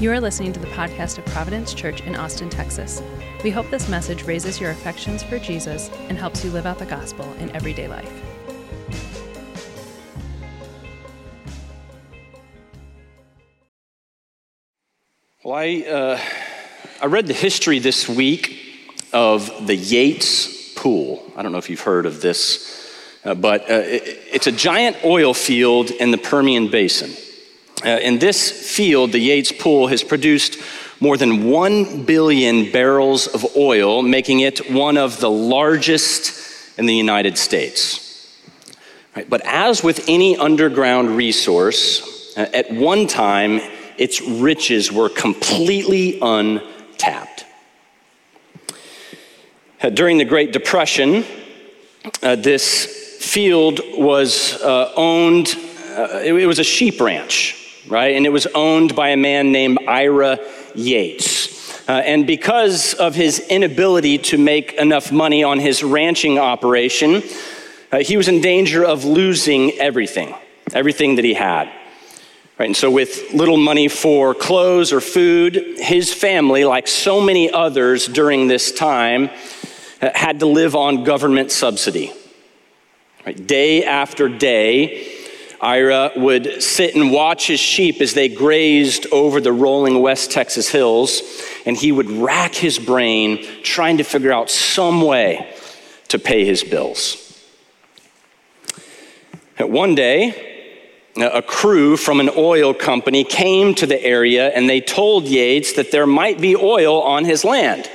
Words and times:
You 0.00 0.12
are 0.12 0.20
listening 0.20 0.52
to 0.52 0.60
the 0.60 0.68
podcast 0.68 1.18
of 1.18 1.26
Providence 1.26 1.74
Church 1.74 2.02
in 2.02 2.14
Austin, 2.14 2.48
Texas. 2.48 3.02
We 3.42 3.50
hope 3.50 3.68
this 3.68 3.88
message 3.88 4.22
raises 4.22 4.60
your 4.60 4.70
affections 4.70 5.24
for 5.24 5.40
Jesus 5.40 5.90
and 6.08 6.16
helps 6.16 6.44
you 6.44 6.52
live 6.52 6.66
out 6.66 6.78
the 6.78 6.86
gospel 6.86 7.32
in 7.40 7.50
everyday 7.50 7.88
life. 7.88 8.08
Well, 15.42 15.56
I, 15.56 15.82
uh, 15.82 16.20
I 17.02 17.06
read 17.06 17.26
the 17.26 17.34
history 17.34 17.80
this 17.80 18.08
week 18.08 18.56
of 19.12 19.66
the 19.66 19.74
Yates 19.74 20.74
Pool. 20.74 21.24
I 21.36 21.42
don't 21.42 21.50
know 21.50 21.58
if 21.58 21.68
you've 21.68 21.80
heard 21.80 22.06
of 22.06 22.20
this, 22.20 22.88
uh, 23.24 23.34
but 23.34 23.62
uh, 23.62 23.82
it, 23.84 24.02
it's 24.30 24.46
a 24.46 24.52
giant 24.52 25.04
oil 25.04 25.34
field 25.34 25.90
in 25.90 26.12
the 26.12 26.18
Permian 26.18 26.70
Basin. 26.70 27.10
Uh, 27.84 27.90
in 27.90 28.18
this 28.18 28.50
field, 28.50 29.12
the 29.12 29.20
Yates 29.20 29.52
Pool 29.52 29.86
has 29.86 30.02
produced 30.02 30.58
more 31.00 31.16
than 31.16 31.48
1 31.48 32.04
billion 32.04 32.72
barrels 32.72 33.28
of 33.28 33.46
oil, 33.56 34.02
making 34.02 34.40
it 34.40 34.70
one 34.70 34.96
of 34.96 35.20
the 35.20 35.30
largest 35.30 36.76
in 36.76 36.86
the 36.86 36.94
United 36.94 37.38
States. 37.38 38.04
Right, 39.14 39.30
but 39.30 39.42
as 39.44 39.82
with 39.82 40.08
any 40.08 40.36
underground 40.36 41.10
resource, 41.10 42.36
uh, 42.36 42.50
at 42.52 42.72
one 42.72 43.06
time, 43.06 43.60
its 43.96 44.20
riches 44.20 44.90
were 44.90 45.08
completely 45.08 46.18
untapped. 46.20 47.44
Uh, 49.80 49.90
during 49.90 50.18
the 50.18 50.24
Great 50.24 50.52
Depression, 50.52 51.24
uh, 52.24 52.34
this 52.34 53.18
field 53.20 53.80
was 53.96 54.60
uh, 54.62 54.92
owned, 54.96 55.54
uh, 55.96 56.20
it, 56.24 56.34
it 56.34 56.46
was 56.46 56.58
a 56.58 56.64
sheep 56.64 57.00
ranch 57.00 57.57
right? 57.88 58.14
And 58.14 58.26
it 58.26 58.30
was 58.30 58.46
owned 58.46 58.94
by 58.94 59.10
a 59.10 59.16
man 59.16 59.52
named 59.52 59.78
Ira 59.86 60.38
Yates. 60.74 61.58
Uh, 61.88 61.92
and 61.92 62.26
because 62.26 62.92
of 62.94 63.14
his 63.14 63.40
inability 63.48 64.18
to 64.18 64.36
make 64.36 64.74
enough 64.74 65.10
money 65.10 65.42
on 65.42 65.58
his 65.58 65.82
ranching 65.82 66.38
operation, 66.38 67.22
uh, 67.90 67.98
he 67.98 68.18
was 68.18 68.28
in 68.28 68.42
danger 68.42 68.84
of 68.84 69.04
losing 69.04 69.72
everything, 69.78 70.34
everything 70.74 71.16
that 71.16 71.24
he 71.24 71.34
had. 71.34 71.72
Right, 72.58 72.66
and 72.66 72.76
so, 72.76 72.90
with 72.90 73.32
little 73.32 73.56
money 73.56 73.86
for 73.86 74.34
clothes 74.34 74.92
or 74.92 75.00
food, 75.00 75.76
his 75.78 76.12
family, 76.12 76.64
like 76.64 76.88
so 76.88 77.20
many 77.20 77.50
others 77.50 78.08
during 78.08 78.48
this 78.48 78.72
time, 78.72 79.30
uh, 80.02 80.10
had 80.12 80.40
to 80.40 80.46
live 80.46 80.74
on 80.74 81.04
government 81.04 81.52
subsidy. 81.52 82.12
Right, 83.24 83.46
day 83.46 83.84
after 83.84 84.28
day, 84.28 85.17
Ira 85.60 86.12
would 86.16 86.62
sit 86.62 86.94
and 86.94 87.10
watch 87.10 87.46
his 87.46 87.60
sheep 87.60 88.00
as 88.00 88.14
they 88.14 88.28
grazed 88.28 89.06
over 89.12 89.40
the 89.40 89.52
rolling 89.52 90.00
West 90.00 90.30
Texas 90.30 90.68
hills, 90.68 91.22
and 91.66 91.76
he 91.76 91.90
would 91.90 92.10
rack 92.10 92.54
his 92.54 92.78
brain 92.78 93.44
trying 93.62 93.98
to 93.98 94.04
figure 94.04 94.32
out 94.32 94.50
some 94.50 95.02
way 95.02 95.52
to 96.08 96.18
pay 96.18 96.44
his 96.44 96.62
bills. 96.62 97.24
One 99.58 99.94
day, 99.96 100.48
a 101.16 101.42
crew 101.42 101.96
from 101.96 102.20
an 102.20 102.30
oil 102.36 102.72
company 102.72 103.24
came 103.24 103.74
to 103.74 103.86
the 103.86 104.00
area 104.02 104.50
and 104.50 104.70
they 104.70 104.80
told 104.80 105.24
Yates 105.24 105.72
that 105.72 105.90
there 105.90 106.06
might 106.06 106.40
be 106.40 106.54
oil 106.54 107.02
on 107.02 107.24
his 107.24 107.44
land. 107.44 107.90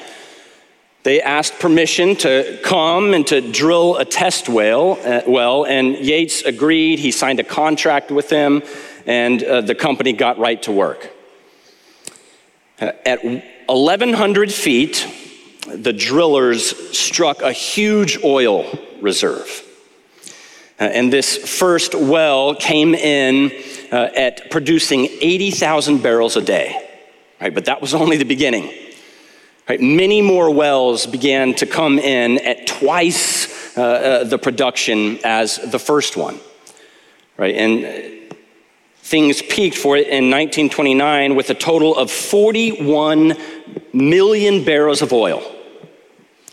They 1.03 1.21
asked 1.21 1.59
permission 1.59 2.15
to 2.17 2.59
come 2.63 3.13
and 3.13 3.27
to 3.27 3.41
drill 3.41 3.97
a 3.97 4.05
test 4.05 4.47
well, 4.47 4.97
uh, 5.03 5.21
well 5.27 5.65
and 5.65 5.97
Yates 5.97 6.43
agreed. 6.43 6.99
He 6.99 7.11
signed 7.11 7.41
a 7.41 7.43
contract 7.43 8.09
with 8.09 8.29
them, 8.29 8.63
and 9.05 9.43
uh, 9.43 9.59
the 9.61 9.75
company 9.75 10.13
got 10.13 10.37
right 10.37 10.61
to 10.63 10.71
work. 10.71 11.11
Uh, 12.79 12.93
at 13.05 13.21
1,100 13.67 14.51
feet, 14.51 15.05
the 15.67 15.91
drillers 15.91 16.97
struck 16.97 17.41
a 17.41 17.51
huge 17.51 18.17
oil 18.23 18.65
reserve. 19.01 19.61
Uh, 20.79 20.85
and 20.85 21.11
this 21.11 21.37
first 21.37 21.95
well 21.95 22.55
came 22.55 22.95
in 22.95 23.51
uh, 23.91 24.09
at 24.15 24.49
producing 24.51 25.09
80,000 25.19 26.01
barrels 26.01 26.37
a 26.37 26.41
day. 26.41 26.89
Right, 27.41 27.53
but 27.53 27.65
that 27.65 27.81
was 27.81 27.93
only 27.93 28.15
the 28.15 28.25
beginning. 28.25 28.73
Right, 29.67 29.79
many 29.79 30.21
more 30.21 30.51
wells 30.51 31.05
began 31.05 31.53
to 31.55 31.65
come 31.65 31.97
in 31.97 32.45
at 32.45 32.67
twice 32.67 33.77
uh, 33.77 33.81
uh, 33.81 34.23
the 34.25 34.37
production 34.37 35.19
as 35.23 35.55
the 35.55 35.79
first 35.79 36.17
one. 36.17 36.37
Right, 37.37 37.55
and 37.55 38.35
things 38.97 39.41
peaked 39.41 39.77
for 39.77 39.95
it 39.95 40.07
in 40.07 40.29
1929 40.29 41.35
with 41.35 41.49
a 41.49 41.53
total 41.53 41.95
of 41.95 42.11
41 42.11 43.37
million 43.93 44.65
barrels 44.65 45.01
of 45.01 45.13
oil. 45.13 45.41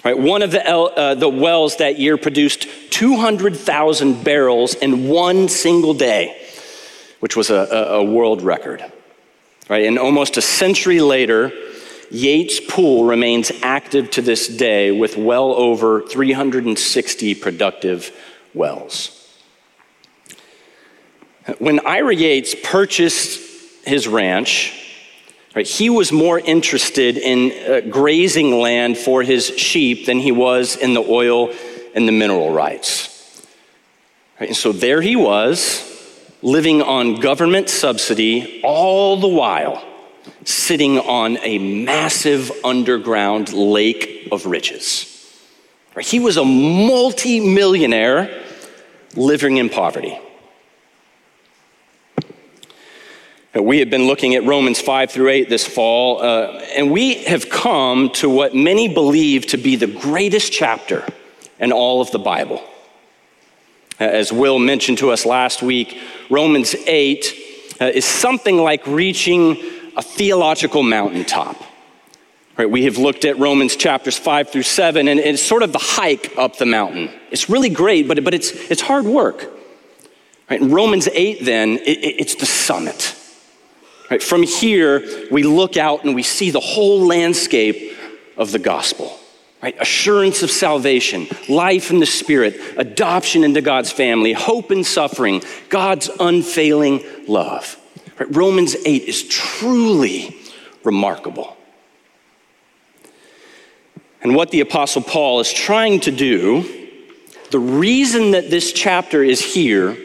Right, 0.05 0.17
one 0.17 0.43
of 0.43 0.53
the, 0.53 0.65
uh, 0.65 1.15
the 1.17 1.29
wells 1.29 1.77
that 1.77 1.99
year 1.99 2.17
produced 2.17 2.69
200,000 2.91 4.25
barrels 4.25 4.75
in 4.75 5.09
one 5.09 5.49
single 5.49 5.95
day, 5.95 6.41
which 7.19 7.37
was 7.37 7.51
a, 7.51 7.57
a 7.57 8.05
world 8.05 8.41
record. 8.41 8.85
Right, 9.69 9.85
and 9.85 9.99
almost 9.99 10.37
a 10.37 10.43
century 10.43 11.01
later, 11.01 11.53
Yates 12.11 12.61
Pool 12.61 13.05
remains 13.05 13.53
active 13.63 14.11
to 14.11 14.23
this 14.23 14.49
day 14.49 14.91
with 14.91 15.17
well 15.17 15.53
over 15.53 16.03
360 16.03 17.35
productive 17.37 18.13
wells. 18.53 19.17
When 21.59 21.81
Ira 21.87 22.15
Yates 22.15 22.55
purchased 22.63 23.41
his 23.87 24.09
ranch, 24.09 24.73
right, 25.55 25.67
he 25.67 25.89
was 25.89 26.13
more 26.13 26.39
interested 26.39 27.17
in 27.17 27.53
uh, 27.53 27.89
grazing 27.89 28.59
land 28.59 28.99
for 28.99 29.23
his 29.23 29.47
sheep 29.47 30.07
than 30.07 30.19
he 30.19 30.33
was 30.33 30.77
in 30.77 30.95
the 30.95 31.03
oil 31.03 31.55
and 31.95 32.07
the 32.07 32.13
mineral 32.13 32.53
rights. 32.53 33.47
Right, 34.41 34.49
and 34.49 34.57
so 34.57 34.73
there 34.73 35.01
he 35.01 35.17
was, 35.17 35.87
living 36.43 36.83
on 36.83 37.21
government 37.21 37.69
subsidy 37.69 38.61
all 38.65 39.17
the 39.21 39.29
while 39.29 39.85
sitting 40.45 40.99
on 40.99 41.39
a 41.43 41.59
massive 41.59 42.51
underground 42.65 43.53
lake 43.53 44.29
of 44.33 44.47
riches. 44.47 45.07
He 46.01 46.19
was 46.21 46.37
a 46.37 46.45
multi-millionaire 46.45 48.43
living 49.17 49.57
in 49.59 49.69
poverty. 49.69 50.19
We 53.53 53.81
have 53.81 53.91
been 53.91 54.07
looking 54.07 54.37
at 54.37 54.45
Romans 54.45 54.81
5 54.81 55.11
through 55.11 55.29
8 55.29 55.49
this 55.49 55.67
fall, 55.67 56.23
uh, 56.23 56.61
and 56.77 56.93
we 56.93 57.25
have 57.25 57.51
come 57.51 58.11
to 58.11 58.31
what 58.31 58.55
many 58.55 58.87
believe 58.87 59.47
to 59.49 59.57
be 59.57 59.75
the 59.75 59.89
greatest 59.89 60.53
chapter 60.53 61.05
in 61.59 61.73
all 61.73 62.01
of 62.01 62.13
the 62.13 62.21
Bible. 62.21 62.63
As 63.99 64.33
Will 64.33 64.61
mentioned 64.61 64.99
to 64.99 65.11
us 65.11 65.27
last 65.27 65.63
week, 65.63 65.99
Romans 66.31 66.77
8 66.87 67.35
uh, 67.81 67.85
is 67.87 68.05
something 68.05 68.57
like 68.57 68.87
reaching 68.87 69.57
a 69.97 70.03
theological 70.03 70.83
mountaintop. 70.83 71.57
Right, 72.57 72.71
we 72.71 72.85
have 72.85 72.99
looked 72.99 73.25
at 73.25 73.39
Romans 73.39 73.75
chapters 73.75 74.19
5 74.19 74.51
through 74.51 74.65
7, 74.65 75.09
and 75.09 75.19
it's 75.19 75.43
sort 75.43 75.63
of 75.63 75.73
the 75.73 75.79
hike 75.79 76.37
up 76.37 76.57
the 76.57 76.67
mountain. 76.67 77.11
It's 77.31 77.49
really 77.49 77.71
great, 77.71 78.07
but, 78.07 78.23
but 78.23 78.35
it's, 78.35 78.51
it's 78.71 78.83
hard 78.83 79.07
work. 79.07 79.51
Right, 80.51 80.61
Romans 80.61 81.09
8, 81.11 81.45
then, 81.45 81.79
it, 81.79 81.99
it's 82.21 82.35
the 82.35 82.47
summit. 82.47 83.17
Right, 84.11 84.23
from 84.23 84.43
here, 84.43 85.29
we 85.31 85.43
look 85.45 85.77
out 85.77 86.05
and 86.05 86.15
we 86.15 86.23
see 86.23 86.51
the 86.51 86.61
whole 86.61 87.07
landscape 87.07 87.97
of 88.37 88.53
the 88.53 88.59
gospel. 88.59 89.17
Right? 89.63 89.77
Assurance 89.81 90.43
of 90.43 90.51
salvation, 90.51 91.29
life 91.49 91.91
in 91.91 92.01
the 92.01 92.07
Spirit, 92.07 92.59
adoption 92.77 93.45
into 93.45 93.61
God's 93.61 93.93
family, 93.93 94.33
hope 94.33 94.71
in 94.71 94.85
suffering, 94.85 95.43
God's 95.69 96.11
unfailing 96.19 97.05
love. 97.29 97.80
Romans 98.29 98.77
8 98.85 99.03
is 99.03 99.23
truly 99.25 100.37
remarkable. 100.85 101.57
And 104.23 104.35
what 104.35 104.51
the 104.51 104.61
Apostle 104.61 105.03
Paul 105.03 105.41
is 105.41 105.53
trying 105.53 106.01
to 106.01 106.11
do, 106.11 106.99
the 107.51 107.59
reason 107.59 108.33
that 108.33 108.51
this 108.51 108.73
chapter 108.73 109.23
is 109.23 109.55
here 109.55 109.97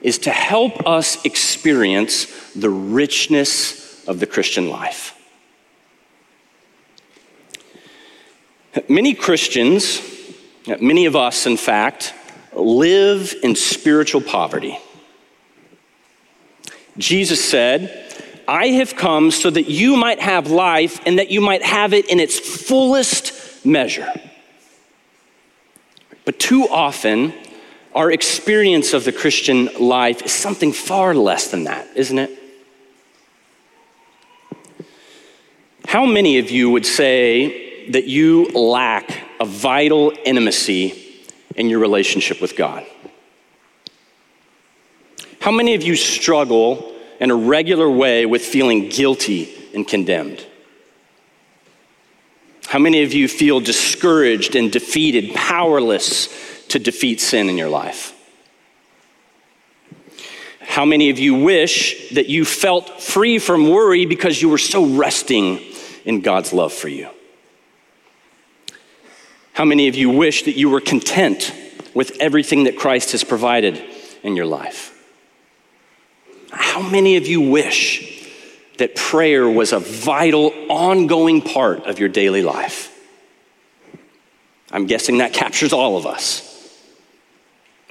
is 0.00 0.18
to 0.18 0.30
help 0.30 0.86
us 0.86 1.24
experience 1.24 2.52
the 2.54 2.68
richness 2.70 4.04
of 4.08 4.18
the 4.18 4.26
Christian 4.26 4.68
life. 4.68 5.16
Many 8.88 9.14
Christians, 9.14 10.00
many 10.80 11.06
of 11.06 11.14
us, 11.14 11.46
in 11.46 11.56
fact, 11.56 12.14
live 12.52 13.34
in 13.42 13.54
spiritual 13.54 14.20
poverty. 14.20 14.78
Jesus 16.98 17.42
said, 17.44 17.98
I 18.46 18.68
have 18.68 18.96
come 18.96 19.30
so 19.30 19.50
that 19.50 19.68
you 19.68 19.96
might 19.96 20.20
have 20.20 20.50
life 20.50 21.00
and 21.06 21.18
that 21.18 21.30
you 21.30 21.40
might 21.40 21.62
have 21.62 21.92
it 21.94 22.10
in 22.10 22.20
its 22.20 22.38
fullest 22.38 23.64
measure. 23.64 24.08
But 26.24 26.38
too 26.38 26.68
often, 26.68 27.32
our 27.94 28.10
experience 28.10 28.92
of 28.92 29.04
the 29.04 29.12
Christian 29.12 29.68
life 29.78 30.22
is 30.22 30.32
something 30.32 30.72
far 30.72 31.14
less 31.14 31.50
than 31.50 31.64
that, 31.64 31.86
isn't 31.96 32.18
it? 32.18 32.38
How 35.86 36.06
many 36.06 36.38
of 36.38 36.50
you 36.50 36.70
would 36.70 36.86
say 36.86 37.90
that 37.90 38.04
you 38.04 38.46
lack 38.48 39.18
a 39.40 39.44
vital 39.44 40.12
intimacy 40.24 41.26
in 41.54 41.68
your 41.68 41.80
relationship 41.80 42.40
with 42.40 42.56
God? 42.56 42.86
How 45.42 45.50
many 45.50 45.74
of 45.74 45.82
you 45.82 45.96
struggle 45.96 46.94
in 47.18 47.32
a 47.32 47.34
regular 47.34 47.90
way 47.90 48.26
with 48.26 48.42
feeling 48.42 48.88
guilty 48.88 49.52
and 49.74 49.86
condemned? 49.86 50.46
How 52.68 52.78
many 52.78 53.02
of 53.02 53.12
you 53.12 53.26
feel 53.26 53.58
discouraged 53.58 54.54
and 54.54 54.70
defeated, 54.70 55.34
powerless 55.34 56.28
to 56.68 56.78
defeat 56.78 57.20
sin 57.20 57.48
in 57.48 57.58
your 57.58 57.68
life? 57.68 58.16
How 60.60 60.84
many 60.84 61.10
of 61.10 61.18
you 61.18 61.34
wish 61.34 62.10
that 62.10 62.28
you 62.28 62.44
felt 62.44 63.02
free 63.02 63.40
from 63.40 63.68
worry 63.68 64.06
because 64.06 64.40
you 64.40 64.48
were 64.48 64.58
so 64.58 64.86
resting 64.86 65.58
in 66.04 66.20
God's 66.20 66.52
love 66.52 66.72
for 66.72 66.86
you? 66.86 67.08
How 69.54 69.64
many 69.64 69.88
of 69.88 69.96
you 69.96 70.08
wish 70.08 70.44
that 70.44 70.56
you 70.56 70.70
were 70.70 70.80
content 70.80 71.52
with 71.94 72.16
everything 72.20 72.62
that 72.64 72.78
Christ 72.78 73.10
has 73.10 73.24
provided 73.24 73.82
in 74.22 74.36
your 74.36 74.46
life? 74.46 74.91
How 76.52 76.82
many 76.82 77.16
of 77.16 77.26
you 77.26 77.40
wish 77.40 78.28
that 78.78 78.94
prayer 78.94 79.48
was 79.48 79.72
a 79.72 79.78
vital, 79.78 80.52
ongoing 80.68 81.40
part 81.40 81.86
of 81.86 81.98
your 81.98 82.08
daily 82.08 82.42
life? 82.42 82.88
I'm 84.70 84.86
guessing 84.86 85.18
that 85.18 85.32
captures 85.32 85.72
all 85.72 85.96
of 85.96 86.06
us. 86.06 86.48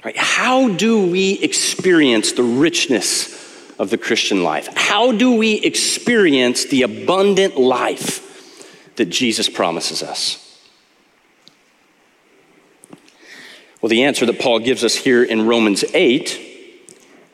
Right? 0.04 0.16
How 0.16 0.68
do 0.68 1.10
we 1.10 1.34
experience 1.34 2.32
the 2.32 2.42
richness 2.42 3.40
of 3.78 3.90
the 3.90 3.98
Christian 3.98 4.42
life? 4.42 4.68
How 4.74 5.12
do 5.12 5.36
we 5.36 5.54
experience 5.54 6.66
the 6.66 6.82
abundant 6.82 7.56
life 7.56 8.94
that 8.96 9.06
Jesus 9.06 9.48
promises 9.48 10.02
us? 10.02 10.38
Well, 13.80 13.88
the 13.88 14.04
answer 14.04 14.26
that 14.26 14.38
Paul 14.38 14.60
gives 14.60 14.84
us 14.84 14.94
here 14.94 15.24
in 15.24 15.46
Romans 15.46 15.84
8 15.92 16.51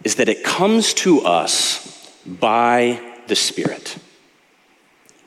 is 0.05 0.17
that 0.17 0.29
it 0.29 0.45
comes 0.45 0.95
to 0.95 1.21
us 1.21 2.15
by 2.25 3.01
the 3.27 3.37
Spirit. 3.37 3.99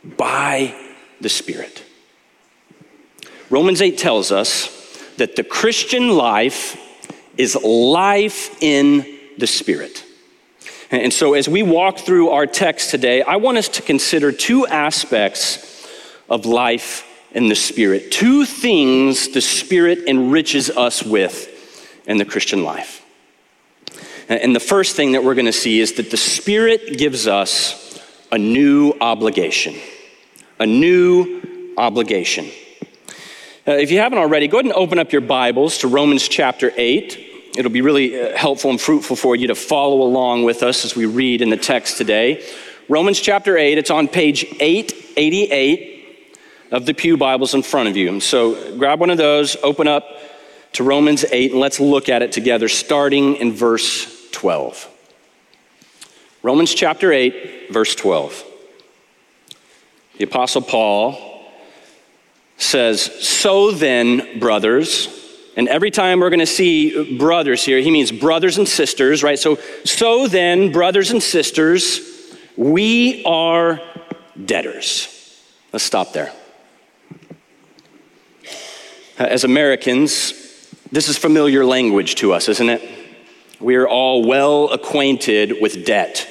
By 0.04 0.76
the 1.20 1.30
Spirit. 1.30 1.84
Romans 3.50 3.82
8 3.82 3.98
tells 3.98 4.32
us 4.32 4.78
that 5.18 5.36
the 5.36 5.44
Christian 5.44 6.10
life 6.10 6.78
is 7.38 7.56
life 7.56 8.62
in 8.62 9.20
the 9.38 9.48
Spirit. 9.48 10.06
And 10.90 11.14
so, 11.14 11.36
as 11.36 11.48
we 11.48 11.64
walk 11.64 12.00
through 12.00 12.30
our 12.30 12.46
text 12.46 12.92
today, 12.92 13.22
I 13.22 13.38
want 13.38 13.58
us 13.58 13.70
to 13.70 13.82
consider 13.82 14.32
two 14.32 14.68
aspects 14.68 15.88
of 16.30 16.46
life 16.46 17.08
in 17.32 17.48
the 17.48 17.56
Spirit, 17.56 18.12
two 18.12 18.46
things 18.46 19.30
the 19.30 19.42
Spirit 19.42 20.00
enriches 20.08 20.70
us 20.70 21.02
with 21.02 21.48
in 22.06 22.18
the 22.18 22.26
Christian 22.26 22.64
life. 22.64 23.00
And 24.31 24.56
the 24.56 24.62
first 24.62 24.95
thing 24.95 25.12
that 25.12 25.25
we're 25.25 25.36
going 25.36 25.45
to 25.48 25.51
see 25.51 25.81
is 25.81 25.92
that 25.94 26.10
the 26.10 26.16
Spirit 26.16 26.98
gives 26.98 27.28
us 27.28 28.00
a 28.31 28.38
new 28.38 28.94
obligation. 29.01 29.75
A 30.57 30.66
new 30.66 31.74
obligation. 31.78 32.45
Uh, 33.68 33.74
if 33.74 33.92
you 33.92 34.00
haven't 34.00 34.19
already, 34.19 34.48
go 34.48 34.60
ahead 34.60 34.68
and 34.68 34.74
open 34.74 35.00
up 35.00 35.12
your 35.12 35.19
Bibles 35.19 35.80
to 35.80 35.89
Romans 35.89 36.30
chapter 36.30 36.72
8. 36.78 37.51
It'll 37.57 37.72
be 37.72 37.81
really 37.81 38.22
uh, 38.22 38.38
helpful 38.38 38.69
and 38.69 38.80
fruitful 38.80 39.18
for 39.18 39.36
you 39.36 39.48
to 39.48 39.56
follow 39.56 40.01
along 40.01 40.45
with 40.45 40.63
us 40.63 40.86
as 40.86 40.95
we 40.95 41.06
read 41.06 41.42
in 41.42 41.50
the 41.50 41.57
text 41.57 41.98
today. 41.98 42.42
Romans 42.88 43.19
chapter 43.19 43.57
8, 43.57 43.77
it's 43.77 43.92
on 43.92 44.07
page 44.07 44.45
888 44.62 46.30
of 46.72 46.86
the 46.86 46.94
Pew 46.94 47.18
Bibles 47.18 47.54
in 47.54 47.63
front 47.63 47.89
of 47.89 47.98
you. 47.98 48.22
So 48.22 48.77
grab 48.77 49.01
one 49.01 49.10
of 49.10 49.18
those, 49.18 49.57
open 49.62 49.89
up 49.89 50.07
to 50.72 50.86
Romans 50.86 51.25
8, 51.30 51.51
and 51.51 51.60
let's 51.60 51.81
look 51.81 52.07
at 52.07 52.22
it 52.22 52.31
together, 52.31 52.69
starting 52.69 53.36
in 53.36 53.51
verse 53.51 54.21
12. 54.31 54.89
Romans 56.44 56.74
chapter 56.74 57.12
8, 57.12 57.72
verse 57.72 57.94
12. 57.95 58.44
The 60.18 60.24
Apostle 60.24 60.62
Paul 60.62 61.45
says, 62.57 63.01
So 63.01 63.72
then, 63.72 64.39
brothers, 64.39 65.07
and 65.56 65.68
every 65.68 65.92
time 65.92 66.19
we're 66.19 66.30
going 66.30 66.39
to 66.39 66.45
see 66.45 67.18
brothers 67.18 67.63
here, 67.63 67.80
he 67.80 67.92
means 67.92 68.12
brothers 68.12 68.57
and 68.57 68.68
sisters, 68.68 69.22
right? 69.22 69.38
So, 69.38 69.57
so 69.83 70.28
then, 70.28 70.72
brothers 70.72 71.12
and 71.12 71.22
sisters, 71.22 72.00
we 72.56 73.24
are 73.25 73.81
debtors. 74.45 75.07
Let's 75.74 75.86
stop 75.86 76.13
there. 76.13 76.34
As 79.18 79.44
Americans, 79.44 80.34
this 80.92 81.10
is 81.10 81.18
familiar 81.18 81.66
language 81.66 82.16
to 82.16 82.34
us, 82.34 82.50
isn't 82.50 82.69
it? 82.69 83.00
We 83.62 83.75
are 83.75 83.88
all 83.88 84.24
well 84.24 84.69
acquainted 84.69 85.62
with 85.62 85.86
debt. 85.86 86.28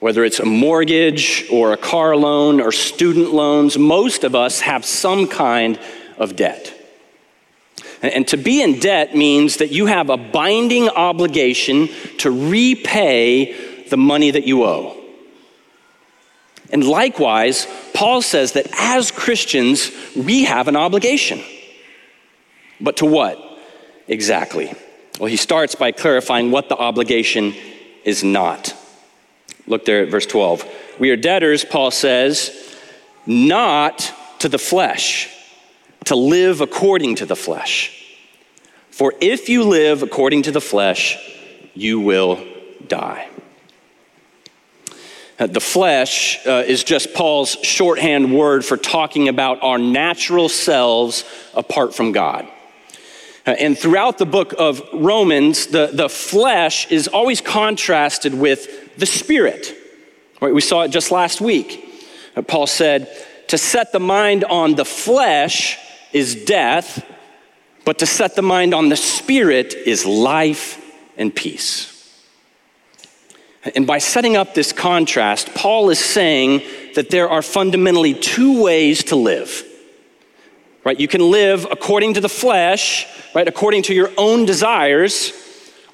Whether 0.00 0.24
it's 0.24 0.40
a 0.40 0.46
mortgage 0.46 1.44
or 1.50 1.72
a 1.72 1.76
car 1.76 2.16
loan 2.16 2.60
or 2.60 2.72
student 2.72 3.34
loans, 3.34 3.76
most 3.76 4.24
of 4.24 4.34
us 4.34 4.60
have 4.60 4.84
some 4.84 5.26
kind 5.26 5.78
of 6.16 6.34
debt. 6.34 6.72
And 8.00 8.26
to 8.28 8.36
be 8.36 8.62
in 8.62 8.78
debt 8.78 9.16
means 9.16 9.56
that 9.56 9.70
you 9.70 9.86
have 9.86 10.08
a 10.08 10.16
binding 10.16 10.88
obligation 10.88 11.88
to 12.18 12.30
repay 12.30 13.84
the 13.88 13.96
money 13.96 14.30
that 14.30 14.46
you 14.46 14.64
owe. 14.64 14.96
And 16.70 16.84
likewise, 16.84 17.66
Paul 17.92 18.22
says 18.22 18.52
that 18.52 18.68
as 18.78 19.10
Christians, 19.10 19.90
we 20.14 20.44
have 20.44 20.68
an 20.68 20.76
obligation. 20.76 21.42
But 22.80 22.98
to 22.98 23.06
what 23.06 23.38
exactly? 24.06 24.72
Well, 25.18 25.28
he 25.28 25.36
starts 25.36 25.74
by 25.74 25.92
clarifying 25.92 26.50
what 26.50 26.68
the 26.68 26.76
obligation 26.76 27.54
is 28.04 28.22
not. 28.22 28.74
Look 29.66 29.84
there 29.84 30.02
at 30.02 30.10
verse 30.10 30.26
12. 30.26 30.64
We 30.98 31.10
are 31.10 31.16
debtors, 31.16 31.64
Paul 31.64 31.90
says, 31.90 32.76
not 33.26 34.12
to 34.38 34.48
the 34.48 34.58
flesh, 34.58 35.28
to 36.04 36.14
live 36.14 36.60
according 36.60 37.16
to 37.16 37.26
the 37.26 37.36
flesh. 37.36 37.94
For 38.90 39.12
if 39.20 39.48
you 39.48 39.64
live 39.64 40.02
according 40.02 40.42
to 40.42 40.52
the 40.52 40.60
flesh, 40.60 41.18
you 41.74 42.00
will 42.00 42.44
die. 42.86 43.28
Uh, 45.38 45.46
the 45.46 45.60
flesh 45.60 46.44
uh, 46.46 46.64
is 46.66 46.82
just 46.82 47.14
Paul's 47.14 47.56
shorthand 47.62 48.36
word 48.36 48.64
for 48.64 48.76
talking 48.76 49.28
about 49.28 49.62
our 49.62 49.78
natural 49.78 50.48
selves 50.48 51.24
apart 51.54 51.94
from 51.94 52.10
God. 52.10 52.48
Uh, 53.48 53.52
and 53.52 53.78
throughout 53.78 54.18
the 54.18 54.26
book 54.26 54.52
of 54.58 54.82
Romans, 54.92 55.68
the, 55.68 55.88
the 55.90 56.10
flesh 56.10 56.86
is 56.92 57.08
always 57.08 57.40
contrasted 57.40 58.34
with 58.34 58.94
the 58.98 59.06
spirit. 59.06 59.74
Right? 60.42 60.52
We 60.52 60.60
saw 60.60 60.82
it 60.82 60.90
just 60.90 61.10
last 61.10 61.40
week. 61.40 61.82
Uh, 62.36 62.42
Paul 62.42 62.66
said, 62.66 63.10
To 63.46 63.56
set 63.56 63.90
the 63.92 64.00
mind 64.00 64.44
on 64.44 64.74
the 64.74 64.84
flesh 64.84 65.78
is 66.12 66.44
death, 66.44 67.02
but 67.86 68.00
to 68.00 68.06
set 68.06 68.36
the 68.36 68.42
mind 68.42 68.74
on 68.74 68.90
the 68.90 68.96
spirit 68.96 69.72
is 69.72 70.04
life 70.04 70.78
and 71.16 71.34
peace. 71.34 71.94
And 73.74 73.86
by 73.86 73.96
setting 73.96 74.36
up 74.36 74.52
this 74.52 74.72
contrast, 74.72 75.54
Paul 75.54 75.88
is 75.88 75.98
saying 75.98 76.64
that 76.96 77.08
there 77.08 77.30
are 77.30 77.40
fundamentally 77.40 78.12
two 78.12 78.62
ways 78.62 79.04
to 79.04 79.16
live 79.16 79.64
right? 80.84 80.98
You 80.98 81.08
can 81.08 81.30
live 81.30 81.66
according 81.70 82.14
to 82.14 82.20
the 82.20 82.28
flesh, 82.28 83.06
right? 83.34 83.46
According 83.46 83.82
to 83.84 83.94
your 83.94 84.10
own 84.16 84.46
desires, 84.46 85.32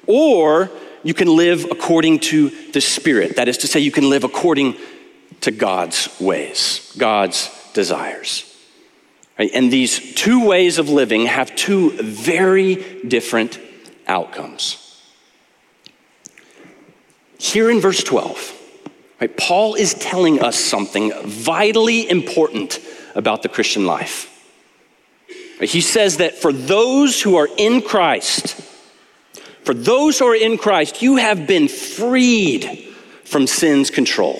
or 0.07 0.71
you 1.03 1.13
can 1.13 1.27
live 1.27 1.65
according 1.69 2.19
to 2.19 2.49
the 2.71 2.81
Spirit. 2.81 3.35
That 3.35 3.47
is 3.47 3.59
to 3.59 3.67
say, 3.67 3.79
you 3.79 3.91
can 3.91 4.09
live 4.09 4.23
according 4.23 4.75
to 5.41 5.51
God's 5.51 6.09
ways, 6.19 6.95
God's 6.97 7.51
desires. 7.73 8.51
Right? 9.37 9.51
And 9.53 9.71
these 9.71 10.15
two 10.15 10.45
ways 10.45 10.77
of 10.79 10.89
living 10.89 11.25
have 11.25 11.55
two 11.55 11.91
very 12.01 12.75
different 13.03 13.59
outcomes. 14.07 14.81
Here 17.37 17.69
in 17.69 17.81
verse 17.81 18.03
12, 18.03 18.53
right, 19.21 19.37
Paul 19.37 19.75
is 19.75 19.93
telling 19.93 20.41
us 20.41 20.57
something 20.57 21.11
vitally 21.25 22.09
important 22.09 22.79
about 23.13 23.43
the 23.43 23.49
Christian 23.49 23.85
life. 23.85 24.31
He 25.59 25.81
says 25.81 26.17
that 26.17 26.35
for 26.35 26.51
those 26.51 27.21
who 27.21 27.37
are 27.37 27.49
in 27.57 27.81
Christ, 27.81 28.61
for 29.63 29.73
those 29.73 30.19
who 30.19 30.27
are 30.27 30.35
in 30.35 30.57
Christ, 30.57 31.01
you 31.01 31.15
have 31.15 31.47
been 31.47 31.67
freed 31.67 32.93
from 33.23 33.47
sin's 33.47 33.89
control. 33.89 34.39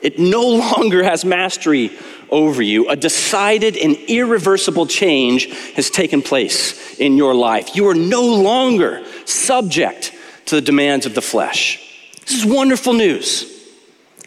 It 0.00 0.18
no 0.18 0.42
longer 0.76 1.04
has 1.04 1.24
mastery 1.24 1.90
over 2.30 2.62
you. 2.62 2.88
A 2.88 2.96
decided 2.96 3.76
and 3.76 3.96
irreversible 3.96 4.86
change 4.86 5.46
has 5.74 5.90
taken 5.90 6.22
place 6.22 6.98
in 6.98 7.16
your 7.16 7.34
life. 7.34 7.76
You 7.76 7.88
are 7.88 7.94
no 7.94 8.22
longer 8.22 9.04
subject 9.26 10.12
to 10.46 10.54
the 10.54 10.60
demands 10.60 11.06
of 11.06 11.14
the 11.14 11.22
flesh. 11.22 11.86
This 12.26 12.38
is 12.38 12.46
wonderful 12.46 12.94
news. 12.94 13.46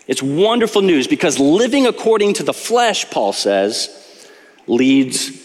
It's 0.07 0.21
wonderful 0.21 0.81
news 0.81 1.07
because 1.07 1.39
living 1.39 1.87
according 1.87 2.35
to 2.35 2.43
the 2.43 2.53
flesh, 2.53 3.09
Paul 3.09 3.33
says, 3.33 4.29
leads 4.67 5.42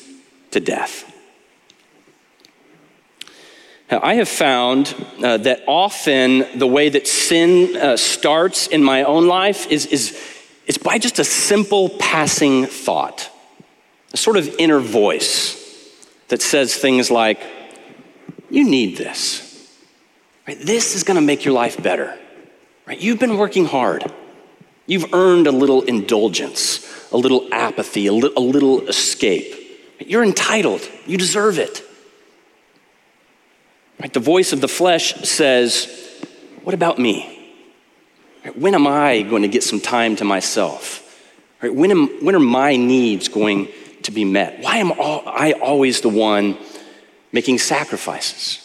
to 0.50 0.60
death. 0.60 1.04
Now, 3.90 4.00
I 4.02 4.14
have 4.14 4.28
found 4.28 4.94
uh, 5.22 5.38
that 5.38 5.62
often 5.66 6.46
the 6.58 6.66
way 6.66 6.90
that 6.90 7.06
sin 7.06 7.74
uh, 7.76 7.96
starts 7.96 8.66
in 8.66 8.84
my 8.84 9.02
own 9.04 9.26
life 9.26 9.66
is, 9.70 9.86
is, 9.86 10.18
is 10.66 10.76
by 10.76 10.98
just 10.98 11.18
a 11.18 11.24
simple 11.24 11.88
passing 11.98 12.66
thought, 12.66 13.30
a 14.12 14.18
sort 14.18 14.36
of 14.36 14.54
inner 14.58 14.78
voice 14.78 15.56
that 16.28 16.42
says 16.42 16.74
things 16.74 17.10
like, 17.10 17.40
You 18.50 18.68
need 18.68 18.98
this. 18.98 19.44
Right? 20.46 20.58
This 20.60 20.94
is 20.94 21.02
going 21.02 21.16
to 21.16 21.26
make 21.26 21.44
your 21.44 21.54
life 21.54 21.82
better. 21.82 22.18
Right? 22.86 23.00
You've 23.00 23.18
been 23.18 23.38
working 23.38 23.64
hard. 23.64 24.04
You've 24.86 25.12
earned 25.14 25.46
a 25.46 25.52
little 25.52 25.82
indulgence, 25.82 27.08
a 27.12 27.16
little 27.16 27.46
apathy, 27.52 28.06
a, 28.06 28.12
li- 28.12 28.32
a 28.36 28.40
little 28.40 28.86
escape. 28.88 29.54
You're 29.98 30.24
entitled. 30.24 30.88
You 31.06 31.18
deserve 31.18 31.58
it. 31.58 31.82
Right? 34.00 34.12
The 34.12 34.20
voice 34.20 34.52
of 34.52 34.60
the 34.60 34.68
flesh 34.68 35.14
says, 35.28 36.22
What 36.62 36.74
about 36.74 36.98
me? 36.98 37.34
Right? 38.44 38.56
When 38.56 38.74
am 38.74 38.86
I 38.86 39.22
going 39.22 39.42
to 39.42 39.48
get 39.48 39.62
some 39.62 39.80
time 39.80 40.16
to 40.16 40.24
myself? 40.24 41.04
Right? 41.62 41.74
When, 41.74 41.90
am, 41.90 42.24
when 42.24 42.34
are 42.34 42.40
my 42.40 42.76
needs 42.76 43.28
going 43.28 43.68
to 44.04 44.12
be 44.12 44.24
met? 44.24 44.60
Why 44.60 44.76
am 44.76 44.92
I 44.92 45.54
always 45.60 46.00
the 46.00 46.08
one 46.08 46.56
making 47.32 47.58
sacrifices? 47.58 48.64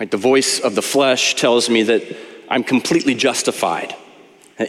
Right? 0.00 0.10
The 0.10 0.16
voice 0.16 0.58
of 0.58 0.74
the 0.74 0.82
flesh 0.82 1.36
tells 1.36 1.70
me 1.70 1.84
that 1.84 2.02
I'm 2.48 2.64
completely 2.64 3.14
justified 3.14 3.94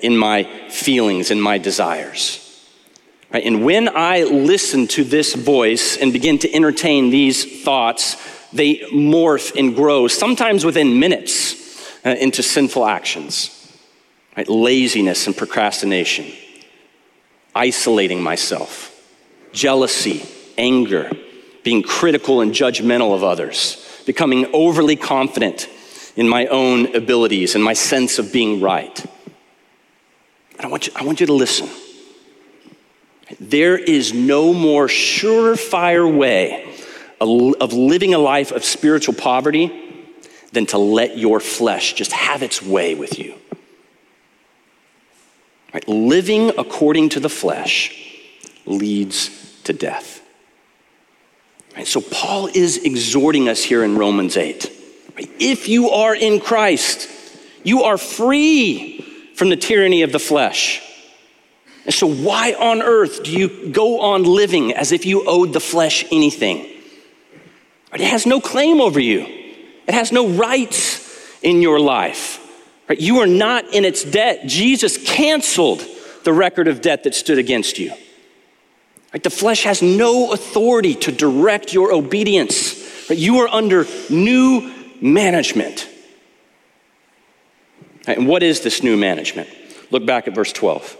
in 0.01 0.15
my 0.15 0.43
feelings 0.69 1.31
in 1.31 1.41
my 1.41 1.57
desires. 1.57 2.42
Right? 3.33 3.43
And 3.43 3.65
when 3.65 3.89
I 3.89 4.23
listen 4.23 4.87
to 4.89 5.03
this 5.03 5.33
voice 5.33 5.97
and 5.97 6.13
begin 6.13 6.37
to 6.39 6.53
entertain 6.53 7.09
these 7.09 7.63
thoughts, 7.63 8.15
they 8.53 8.77
morph 8.93 9.57
and 9.57 9.75
grow, 9.75 10.07
sometimes 10.07 10.63
within 10.63 10.99
minutes, 10.99 11.97
uh, 12.05 12.09
into 12.11 12.43
sinful 12.43 12.85
actions. 12.85 13.49
Right? 14.37 14.47
Laziness 14.47 15.25
and 15.25 15.35
procrastination, 15.35 16.31
isolating 17.55 18.21
myself, 18.21 18.91
jealousy, 19.51 20.23
anger, 20.57 21.11
being 21.63 21.81
critical 21.81 22.41
and 22.41 22.51
judgmental 22.51 23.15
of 23.15 23.23
others, 23.23 24.01
becoming 24.05 24.47
overly 24.53 24.95
confident 24.95 25.69
in 26.15 26.29
my 26.29 26.45
own 26.47 26.95
abilities 26.95 27.55
and 27.55 27.63
my 27.63 27.73
sense 27.73 28.19
of 28.19 28.31
being 28.31 28.61
right. 28.61 29.03
And 30.57 30.61
I 30.61 30.67
want 30.67 30.85
you, 30.85 30.93
I 30.95 31.03
want 31.03 31.19
you 31.19 31.25
to 31.25 31.33
listen. 31.33 31.67
There 33.39 33.77
is 33.77 34.13
no 34.13 34.53
more 34.53 34.87
surefire 34.87 36.15
way 36.15 36.69
of 37.19 37.73
living 37.73 38.13
a 38.13 38.17
life 38.17 38.51
of 38.51 38.63
spiritual 38.63 39.13
poverty 39.13 39.71
than 40.51 40.65
to 40.67 40.77
let 40.77 41.17
your 41.17 41.39
flesh 41.39 41.93
just 41.93 42.11
have 42.11 42.43
its 42.43 42.61
way 42.61 42.95
with 42.95 43.17
you. 43.17 43.35
Right? 45.73 45.87
Living 45.87 46.51
according 46.57 47.09
to 47.09 47.19
the 47.19 47.29
flesh 47.29 47.95
leads 48.65 49.61
to 49.63 49.73
death. 49.73 50.21
Right? 51.75 51.87
So, 51.87 52.01
Paul 52.01 52.47
is 52.53 52.77
exhorting 52.77 53.49
us 53.49 53.63
here 53.63 53.83
in 53.83 53.97
Romans 53.97 54.37
8. 54.37 54.71
Right? 55.15 55.29
If 55.39 55.67
you 55.67 55.89
are 55.89 56.15
in 56.15 56.39
Christ, 56.39 57.09
you 57.63 57.83
are 57.83 57.97
free 57.97 59.01
from 59.35 59.49
the 59.49 59.55
tyranny 59.55 60.03
of 60.03 60.11
the 60.11 60.19
flesh. 60.19 60.81
And 61.85 61.93
so, 61.93 62.07
why 62.07 62.53
on 62.53 62.81
earth 62.81 63.23
do 63.23 63.31
you 63.31 63.69
go 63.71 63.99
on 63.99 64.23
living 64.23 64.73
as 64.73 64.91
if 64.91 65.05
you 65.05 65.27
owed 65.27 65.53
the 65.53 65.59
flesh 65.59 66.05
anything? 66.11 66.69
It 67.93 68.01
has 68.01 68.25
no 68.25 68.39
claim 68.39 68.81
over 68.81 68.99
you, 68.99 69.21
it 69.87 69.93
has 69.93 70.11
no 70.11 70.29
rights 70.29 71.01
in 71.41 71.61
your 71.61 71.79
life. 71.79 72.39
You 72.89 73.19
are 73.19 73.27
not 73.27 73.73
in 73.73 73.85
its 73.85 74.03
debt. 74.03 74.45
Jesus 74.45 74.97
canceled 74.97 75.83
the 76.25 76.33
record 76.33 76.67
of 76.67 76.81
debt 76.81 77.03
that 77.03 77.15
stood 77.15 77.37
against 77.37 77.79
you. 77.79 77.93
The 79.13 79.29
flesh 79.29 79.63
has 79.63 79.81
no 79.81 80.33
authority 80.33 80.95
to 80.95 81.11
direct 81.11 81.73
your 81.73 81.93
obedience. 81.93 83.09
You 83.09 83.39
are 83.39 83.47
under 83.47 83.85
new 84.09 84.73
management. 85.01 85.87
And 88.05 88.27
what 88.27 88.43
is 88.43 88.61
this 88.61 88.83
new 88.83 88.97
management? 88.97 89.49
Look 89.91 90.05
back 90.05 90.27
at 90.27 90.35
verse 90.35 90.51
12. 90.51 90.97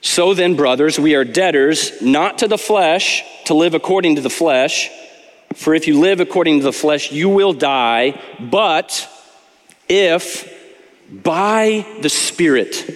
So 0.00 0.34
then, 0.34 0.54
brothers, 0.54 0.98
we 0.98 1.14
are 1.14 1.24
debtors, 1.24 2.00
not 2.00 2.38
to 2.38 2.48
the 2.48 2.58
flesh, 2.58 3.24
to 3.46 3.54
live 3.54 3.74
according 3.74 4.16
to 4.16 4.20
the 4.20 4.30
flesh. 4.30 4.90
For 5.54 5.74
if 5.74 5.88
you 5.88 5.98
live 5.98 6.20
according 6.20 6.58
to 6.58 6.64
the 6.64 6.72
flesh, 6.72 7.10
you 7.10 7.28
will 7.28 7.52
die. 7.52 8.20
But 8.38 9.08
if 9.88 10.54
by 11.10 11.86
the 12.00 12.08
Spirit 12.08 12.88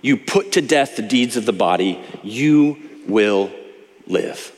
you 0.00 0.16
put 0.16 0.52
to 0.52 0.62
death 0.62 0.96
the 0.96 1.02
deeds 1.02 1.36
of 1.36 1.44
the 1.46 1.52
body, 1.52 2.00
you 2.22 2.78
will 3.06 3.50
live. 4.06 4.52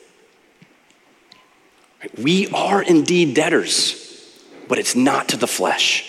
We 2.16 2.48
are 2.48 2.82
indeed 2.82 3.34
debtors, 3.34 4.30
but 4.68 4.78
it's 4.78 4.94
not 4.94 5.30
to 5.30 5.36
the 5.36 5.46
flesh. 5.46 6.04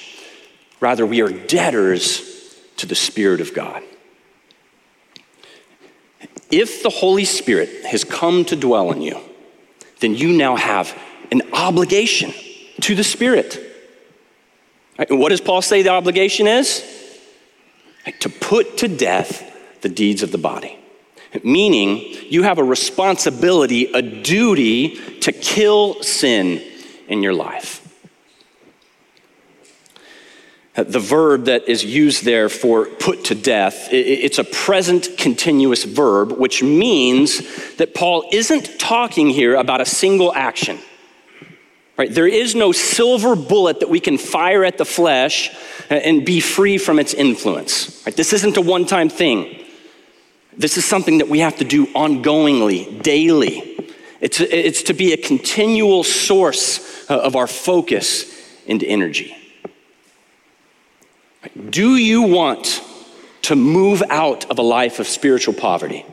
Rather, 0.79 1.05
we 1.05 1.21
are 1.21 1.29
debtors 1.29 2.55
to 2.77 2.85
the 2.85 2.95
Spirit 2.95 3.41
of 3.41 3.53
God. 3.53 3.81
If 6.49 6.83
the 6.83 6.89
Holy 6.89 7.25
Spirit 7.25 7.85
has 7.85 8.03
come 8.03 8.45
to 8.45 8.55
dwell 8.55 8.91
in 8.91 9.01
you, 9.01 9.19
then 9.99 10.15
you 10.15 10.31
now 10.31 10.55
have 10.55 10.97
an 11.31 11.41
obligation 11.53 12.33
to 12.81 12.95
the 12.95 13.03
Spirit. 13.03 13.59
And 14.97 15.19
what 15.19 15.29
does 15.29 15.41
Paul 15.41 15.61
say 15.61 15.81
the 15.81 15.89
obligation 15.89 16.47
is? 16.47 16.83
To 18.21 18.29
put 18.29 18.77
to 18.77 18.87
death 18.87 19.53
the 19.81 19.89
deeds 19.89 20.23
of 20.23 20.31
the 20.31 20.37
body. 20.37 20.77
Meaning, 21.43 22.15
you 22.29 22.43
have 22.43 22.57
a 22.57 22.63
responsibility, 22.63 23.91
a 23.91 24.01
duty 24.01 25.19
to 25.19 25.31
kill 25.31 26.01
sin 26.01 26.61
in 27.07 27.21
your 27.21 27.33
life. 27.33 27.86
Uh, 30.77 30.83
the 30.83 30.99
verb 30.99 31.45
that 31.45 31.67
is 31.67 31.83
used 31.83 32.23
there 32.23 32.49
for 32.49 32.85
put 32.85 33.25
to 33.25 33.35
death, 33.35 33.87
it's 33.91 34.37
a 34.37 34.43
present 34.43 35.09
continuous 35.17 35.83
verb, 35.83 36.33
which 36.33 36.61
means 36.61 37.75
that 37.77 37.95
Paul 37.95 38.29
isn't 38.31 38.79
talking 38.79 39.29
here 39.29 39.55
about 39.55 39.81
a 39.81 39.85
single 39.85 40.31
action. 40.35 40.77
Right? 41.97 42.13
There 42.13 42.27
is 42.27 42.53
no 42.53 42.71
silver 42.71 43.35
bullet 43.35 43.79
that 43.79 43.89
we 43.89 43.99
can 43.99 44.19
fire 44.19 44.63
at 44.63 44.77
the 44.77 44.85
flesh 44.85 45.49
uh, 45.89 45.95
and 45.95 46.23
be 46.23 46.39
free 46.39 46.77
from 46.77 46.99
its 46.99 47.15
influence. 47.15 48.03
Right? 48.05 48.15
This 48.15 48.33
isn't 48.33 48.55
a 48.55 48.61
one 48.61 48.85
time 48.85 49.09
thing. 49.09 49.63
This 50.55 50.77
is 50.77 50.85
something 50.85 51.17
that 51.17 51.27
we 51.27 51.39
have 51.39 51.57
to 51.57 51.63
do 51.63 51.87
ongoingly, 51.87 53.01
daily. 53.01 53.93
It's, 54.21 54.39
it's 54.39 54.83
to 54.83 54.93
be 54.93 55.13
a 55.13 55.17
continual 55.17 56.03
source 56.03 57.09
uh, 57.09 57.17
of 57.17 57.35
our 57.35 57.47
focus 57.47 58.31
and 58.67 58.83
energy. 58.83 59.35
Do 61.69 61.95
you 61.95 62.23
want 62.23 62.83
to 63.43 63.55
move 63.55 64.03
out 64.09 64.49
of 64.49 64.59
a 64.59 64.63
life 64.63 64.99
of 64.99 65.07
spiritual 65.07 65.53
poverty? 65.53 66.05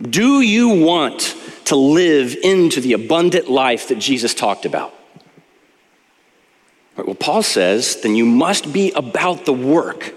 Do 0.00 0.40
you 0.40 0.68
want 0.68 1.36
to 1.66 1.76
live 1.76 2.36
into 2.42 2.80
the 2.80 2.92
abundant 2.92 3.50
life 3.50 3.88
that 3.88 3.98
Jesus 3.98 4.34
talked 4.34 4.66
about? 4.66 4.94
Right, 6.96 7.06
well, 7.06 7.16
Paul 7.16 7.42
says, 7.42 8.00
then 8.02 8.14
you 8.14 8.24
must 8.24 8.72
be 8.72 8.92
about 8.92 9.44
the 9.44 9.52
work 9.52 10.14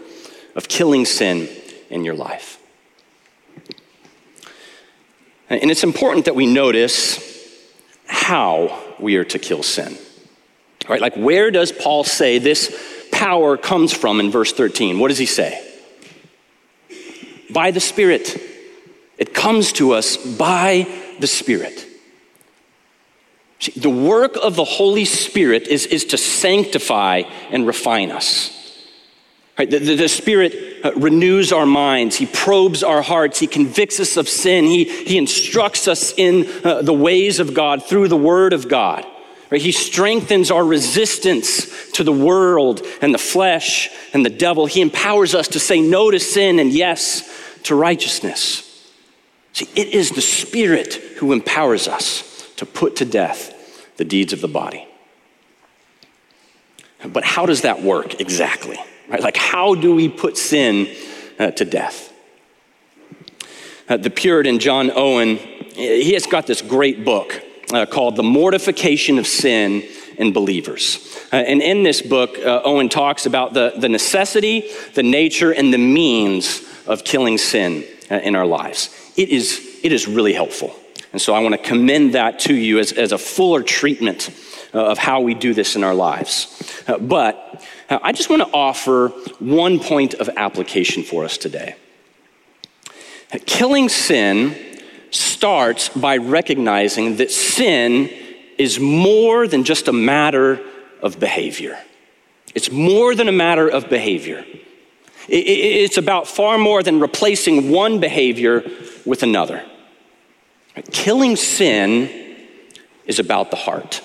of 0.55 0.67
killing 0.67 1.05
sin 1.05 1.49
in 1.89 2.03
your 2.03 2.15
life. 2.15 2.59
And 5.49 5.71
it's 5.71 5.83
important 5.83 6.25
that 6.25 6.35
we 6.35 6.45
notice 6.45 7.23
how 8.05 8.83
we 8.99 9.15
are 9.15 9.23
to 9.25 9.39
kill 9.39 9.63
sin. 9.63 9.97
Right? 10.89 11.01
Like, 11.01 11.15
where 11.15 11.51
does 11.51 11.71
Paul 11.71 12.03
say 12.03 12.37
this 12.37 12.86
power 13.17 13.57
comes 13.57 13.91
from 13.91 14.19
in 14.19 14.29
verse 14.29 14.53
13. 14.53 14.99
What 14.99 15.07
does 15.07 15.17
he 15.17 15.25
say? 15.25 15.63
By 17.49 17.71
the 17.71 17.79
Spirit. 17.79 18.39
It 19.17 19.33
comes 19.33 19.73
to 19.73 19.93
us 19.93 20.17
by 20.17 20.87
the 21.19 21.25
Spirit. 21.25 21.83
See, 23.59 23.71
the 23.75 23.89
work 23.89 24.37
of 24.39 24.55
the 24.55 24.63
Holy 24.63 25.05
Spirit 25.05 25.67
is, 25.67 25.87
is 25.87 26.05
to 26.05 26.17
sanctify 26.17 27.23
and 27.49 27.65
refine 27.65 28.11
us. 28.11 28.53
Right? 29.57 29.67
The, 29.67 29.79
the, 29.79 29.95
the 29.95 30.09
Spirit 30.09 30.85
uh, 30.85 30.91
renews 30.95 31.51
our 31.51 31.65
minds, 31.65 32.17
He 32.17 32.27
probes 32.27 32.83
our 32.83 33.01
hearts, 33.01 33.39
He 33.39 33.47
convicts 33.47 33.99
us 33.99 34.15
of 34.15 34.29
sin, 34.29 34.65
He, 34.65 34.83
he 34.83 35.17
instructs 35.17 35.87
us 35.87 36.13
in 36.15 36.47
uh, 36.63 36.83
the 36.83 36.93
ways 36.93 37.39
of 37.39 37.55
God 37.55 37.83
through 37.83 38.09
the 38.09 38.17
Word 38.17 38.53
of 38.53 38.69
God. 38.69 39.07
Right? 39.49 39.61
He 39.61 39.71
strengthens 39.71 40.51
our 40.51 40.63
resistance 40.63 41.91
to 41.91 42.03
the 42.03 42.11
world 42.11 42.85
and 43.01 43.13
the 43.13 43.19
flesh 43.19 43.89
and 44.13 44.25
the 44.25 44.29
devil. 44.29 44.65
He 44.65 44.81
empowers 44.81 45.33
us 45.33 45.47
to 45.49 45.59
say 45.59 45.81
no 45.81 46.11
to 46.11 46.19
sin 46.19 46.59
and 46.59 46.71
yes 46.71 47.29
to 47.63 47.75
righteousness. 47.75 48.63
See, 49.53 49.69
it 49.75 49.89
is 49.89 50.11
the 50.11 50.21
Spirit 50.21 50.95
who 51.17 51.31
empowers 51.31 51.87
us 51.87 52.51
to 52.57 52.65
put 52.65 52.97
to 52.97 53.05
death 53.05 53.53
the 53.97 54.05
deeds 54.05 54.33
of 54.33 54.41
the 54.41 54.47
body. 54.47 54.87
But 57.05 57.23
how 57.23 57.45
does 57.45 57.61
that 57.61 57.81
work 57.81 58.19
exactly? 58.19 58.77
Right? 59.07 59.21
Like, 59.21 59.37
how 59.37 59.75
do 59.75 59.95
we 59.95 60.09
put 60.09 60.37
sin 60.37 60.93
uh, 61.39 61.51
to 61.51 61.63
death? 61.63 62.13
Uh, 63.87 63.97
the 63.97 64.09
Puritan 64.09 64.59
John 64.59 64.91
Owen, 64.93 65.37
he 65.37 66.13
has 66.13 66.25
got 66.25 66.47
this 66.47 66.61
great 66.61 67.05
book 67.05 67.41
uh, 67.73 67.85
called 67.85 68.15
The 68.15 68.23
Mortification 68.23 69.19
of 69.19 69.27
Sin 69.27 69.83
in 70.17 70.33
Believers. 70.33 71.17
Uh, 71.31 71.37
and 71.37 71.61
in 71.61 71.83
this 71.83 72.01
book, 72.01 72.37
uh, 72.39 72.61
Owen 72.63 72.89
talks 72.89 73.25
about 73.25 73.53
the, 73.53 73.73
the 73.77 73.89
necessity, 73.89 74.69
the 74.93 75.03
nature, 75.03 75.51
and 75.51 75.73
the 75.73 75.77
means 75.77 76.61
of 76.85 77.03
killing 77.03 77.37
sin 77.37 77.83
uh, 78.09 78.15
in 78.15 78.35
our 78.35 78.45
lives. 78.45 78.89
It 79.17 79.29
is, 79.29 79.79
it 79.83 79.91
is 79.91 80.07
really 80.07 80.33
helpful. 80.33 80.75
And 81.11 81.21
so 81.21 81.33
I 81.33 81.39
want 81.39 81.55
to 81.55 81.61
commend 81.61 82.13
that 82.15 82.39
to 82.39 82.53
you 82.53 82.79
as, 82.79 82.91
as 82.91 83.11
a 83.11 83.17
fuller 83.17 83.63
treatment 83.63 84.29
uh, 84.73 84.85
of 84.85 84.97
how 84.97 85.21
we 85.21 85.33
do 85.33 85.53
this 85.53 85.75
in 85.75 85.83
our 85.83 85.95
lives. 85.95 86.83
Uh, 86.87 86.97
but 86.97 87.63
I 87.89 88.11
just 88.11 88.29
want 88.29 88.41
to 88.41 88.49
offer 88.53 89.09
one 89.39 89.79
point 89.79 90.13
of 90.15 90.29
application 90.35 91.03
for 91.03 91.23
us 91.23 91.37
today. 91.37 91.75
Killing 93.45 93.89
sin 93.89 94.55
starts 95.11 95.89
by 95.89 96.17
recognizing 96.17 97.17
that 97.17 97.31
sin 97.31 98.09
is 98.57 98.79
more 98.79 99.47
than 99.47 99.63
just 99.63 99.87
a 99.87 99.93
matter 99.93 100.59
of 101.01 101.19
behavior. 101.19 101.77
It's 102.55 102.71
more 102.71 103.13
than 103.15 103.27
a 103.27 103.31
matter 103.31 103.67
of 103.67 103.89
behavior. 103.89 104.45
It's 105.29 105.97
about 105.97 106.27
far 106.27 106.57
more 106.57 106.81
than 106.81 106.99
replacing 106.99 107.69
one 107.69 107.99
behavior 107.99 108.63
with 109.05 109.23
another. 109.23 109.63
Killing 110.91 111.35
sin 111.35 112.09
is 113.05 113.19
about 113.19 113.51
the 113.51 113.57
heart. 113.57 114.01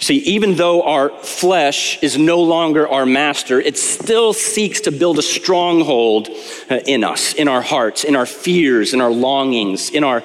See, 0.00 0.18
even 0.18 0.54
though 0.54 0.82
our 0.82 1.10
flesh 1.10 2.00
is 2.02 2.16
no 2.16 2.40
longer 2.40 2.88
our 2.88 3.04
master, 3.04 3.60
it 3.60 3.76
still 3.76 4.32
seeks 4.32 4.82
to 4.82 4.92
build 4.92 5.18
a 5.18 5.22
stronghold 5.22 6.28
uh, 6.70 6.76
in 6.86 7.02
us, 7.02 7.34
in 7.34 7.48
our 7.48 7.62
hearts, 7.62 8.04
in 8.04 8.14
our 8.14 8.26
fears, 8.26 8.94
in 8.94 9.00
our 9.00 9.10
longings, 9.10 9.90
in 9.90 10.04
our 10.04 10.22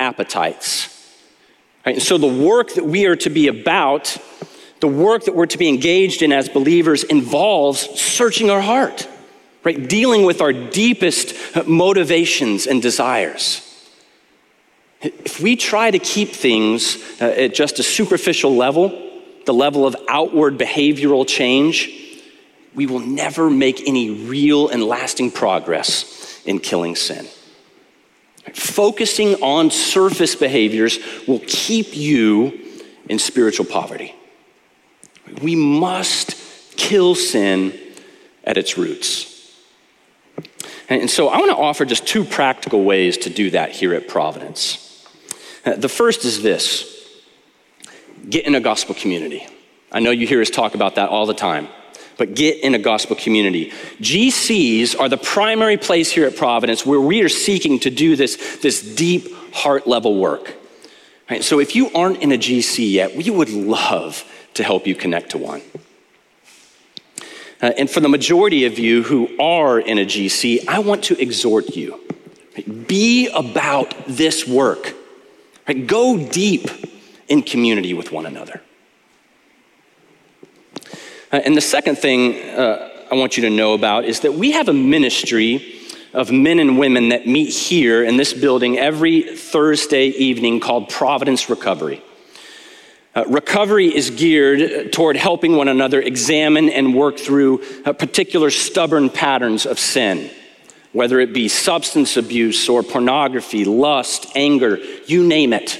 appetites. 0.00 0.90
Right? 1.86 1.94
And 1.94 2.02
so 2.02 2.18
the 2.18 2.26
work 2.26 2.74
that 2.74 2.84
we 2.84 3.06
are 3.06 3.14
to 3.16 3.30
be 3.30 3.46
about, 3.46 4.16
the 4.80 4.88
work 4.88 5.26
that 5.26 5.34
we're 5.36 5.46
to 5.46 5.58
be 5.58 5.68
engaged 5.68 6.22
in 6.22 6.32
as 6.32 6.48
believers 6.48 7.04
involves 7.04 7.80
searching 8.00 8.50
our 8.50 8.60
heart, 8.60 9.08
right? 9.62 9.88
Dealing 9.88 10.24
with 10.24 10.40
our 10.40 10.52
deepest 10.52 11.34
motivations 11.68 12.66
and 12.66 12.82
desires. 12.82 13.63
If 15.04 15.40
we 15.40 15.56
try 15.56 15.90
to 15.90 15.98
keep 15.98 16.30
things 16.30 16.96
uh, 17.20 17.26
at 17.26 17.54
just 17.54 17.78
a 17.78 17.82
superficial 17.82 18.56
level, 18.56 18.88
the 19.44 19.52
level 19.52 19.86
of 19.86 19.94
outward 20.08 20.58
behavioral 20.58 21.26
change, 21.26 21.90
we 22.74 22.86
will 22.86 23.00
never 23.00 23.50
make 23.50 23.86
any 23.86 24.10
real 24.10 24.68
and 24.68 24.82
lasting 24.82 25.30
progress 25.30 26.42
in 26.46 26.58
killing 26.58 26.96
sin. 26.96 27.26
Focusing 28.54 29.34
on 29.42 29.70
surface 29.70 30.34
behaviors 30.34 30.98
will 31.26 31.42
keep 31.46 31.96
you 31.96 32.60
in 33.08 33.18
spiritual 33.18 33.66
poverty. 33.66 34.14
We 35.42 35.54
must 35.54 36.76
kill 36.76 37.14
sin 37.14 37.78
at 38.44 38.56
its 38.56 38.76
roots. 38.76 39.30
And 40.88 41.10
so 41.10 41.28
I 41.28 41.38
want 41.38 41.50
to 41.50 41.56
offer 41.56 41.84
just 41.84 42.06
two 42.06 42.24
practical 42.24 42.84
ways 42.84 43.16
to 43.18 43.30
do 43.30 43.50
that 43.50 43.72
here 43.72 43.94
at 43.94 44.06
Providence. 44.08 44.83
The 45.76 45.88
first 45.88 46.24
is 46.24 46.42
this 46.42 46.90
get 48.28 48.46
in 48.46 48.54
a 48.54 48.60
gospel 48.60 48.94
community. 48.94 49.46
I 49.92 50.00
know 50.00 50.10
you 50.10 50.26
hear 50.26 50.40
us 50.40 50.50
talk 50.50 50.74
about 50.74 50.96
that 50.96 51.08
all 51.08 51.26
the 51.26 51.34
time, 51.34 51.68
but 52.18 52.34
get 52.34 52.62
in 52.64 52.74
a 52.74 52.78
gospel 52.78 53.16
community. 53.16 53.70
GCs 54.00 54.98
are 54.98 55.08
the 55.08 55.16
primary 55.16 55.76
place 55.76 56.10
here 56.10 56.26
at 56.26 56.36
Providence 56.36 56.84
where 56.84 57.00
we 57.00 57.22
are 57.22 57.28
seeking 57.28 57.78
to 57.80 57.90
do 57.90 58.16
this, 58.16 58.58
this 58.62 58.82
deep 58.94 59.32
heart 59.52 59.86
level 59.86 60.18
work. 60.18 60.54
Right? 61.30 61.44
So 61.44 61.60
if 61.60 61.76
you 61.76 61.90
aren't 61.94 62.22
in 62.22 62.32
a 62.32 62.38
GC 62.38 62.90
yet, 62.90 63.14
we 63.14 63.30
would 63.30 63.50
love 63.50 64.24
to 64.54 64.64
help 64.64 64.86
you 64.86 64.94
connect 64.94 65.30
to 65.30 65.38
one. 65.38 65.62
Uh, 67.62 67.72
and 67.78 67.88
for 67.88 68.00
the 68.00 68.08
majority 68.08 68.64
of 68.64 68.78
you 68.78 69.02
who 69.02 69.38
are 69.38 69.78
in 69.78 69.98
a 69.98 70.04
GC, 70.04 70.68
I 70.68 70.80
want 70.80 71.04
to 71.04 71.20
exhort 71.20 71.76
you 71.76 72.00
be 72.86 73.28
about 73.28 73.94
this 74.06 74.46
work. 74.46 74.94
Right? 75.66 75.86
Go 75.86 76.18
deep 76.28 76.68
in 77.28 77.42
community 77.42 77.94
with 77.94 78.12
one 78.12 78.26
another. 78.26 78.60
Uh, 81.32 81.40
and 81.44 81.56
the 81.56 81.60
second 81.60 81.96
thing 81.96 82.34
uh, 82.50 82.90
I 83.10 83.14
want 83.14 83.36
you 83.36 83.42
to 83.44 83.50
know 83.50 83.74
about 83.74 84.04
is 84.04 84.20
that 84.20 84.34
we 84.34 84.52
have 84.52 84.68
a 84.68 84.72
ministry 84.72 85.74
of 86.12 86.30
men 86.30 86.60
and 86.60 86.78
women 86.78 87.08
that 87.08 87.26
meet 87.26 87.52
here 87.52 88.04
in 88.04 88.16
this 88.16 88.32
building 88.32 88.78
every 88.78 89.36
Thursday 89.36 90.06
evening 90.06 90.60
called 90.60 90.88
Providence 90.88 91.50
Recovery. 91.50 92.02
Uh, 93.16 93.24
recovery 93.26 93.94
is 93.94 94.10
geared 94.10 94.92
toward 94.92 95.16
helping 95.16 95.56
one 95.56 95.68
another 95.68 96.00
examine 96.00 96.68
and 96.68 96.94
work 96.94 97.16
through 97.16 97.62
uh, 97.84 97.92
particular 97.92 98.50
stubborn 98.50 99.08
patterns 99.08 99.66
of 99.66 99.78
sin, 99.78 100.30
whether 100.94 101.18
it 101.18 101.34
be 101.34 101.48
substance 101.48 102.16
abuse 102.16 102.68
or 102.68 102.84
pornography, 102.84 103.64
lust, 103.64 104.28
anger, 104.36 104.78
you 105.06 105.26
name 105.26 105.52
it. 105.52 105.78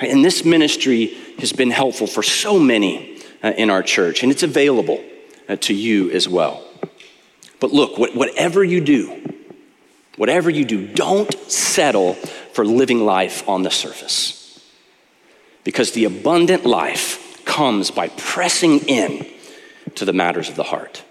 And 0.00 0.24
this 0.24 0.44
ministry 0.44 1.14
has 1.38 1.52
been 1.52 1.70
helpful 1.70 2.08
for 2.08 2.24
so 2.24 2.58
many 2.58 3.22
uh, 3.44 3.52
in 3.56 3.70
our 3.70 3.82
church, 3.82 4.24
and 4.24 4.32
it's 4.32 4.42
available 4.42 5.02
uh, 5.48 5.54
to 5.56 5.72
you 5.72 6.10
as 6.10 6.28
well. 6.28 6.64
But 7.60 7.72
look, 7.72 7.96
whatever 7.96 8.64
you 8.64 8.80
do, 8.80 9.36
whatever 10.16 10.50
you 10.50 10.64
do, 10.64 10.86
don't 10.88 11.32
settle 11.48 12.14
for 12.14 12.64
living 12.64 13.04
life 13.04 13.48
on 13.48 13.62
the 13.62 13.70
surface. 13.70 14.60
Because 15.62 15.92
the 15.92 16.06
abundant 16.06 16.66
life 16.66 17.44
comes 17.44 17.92
by 17.92 18.08
pressing 18.08 18.80
in 18.80 19.26
to 19.94 20.04
the 20.04 20.12
matters 20.12 20.48
of 20.48 20.56
the 20.56 20.64
heart. 20.64 21.04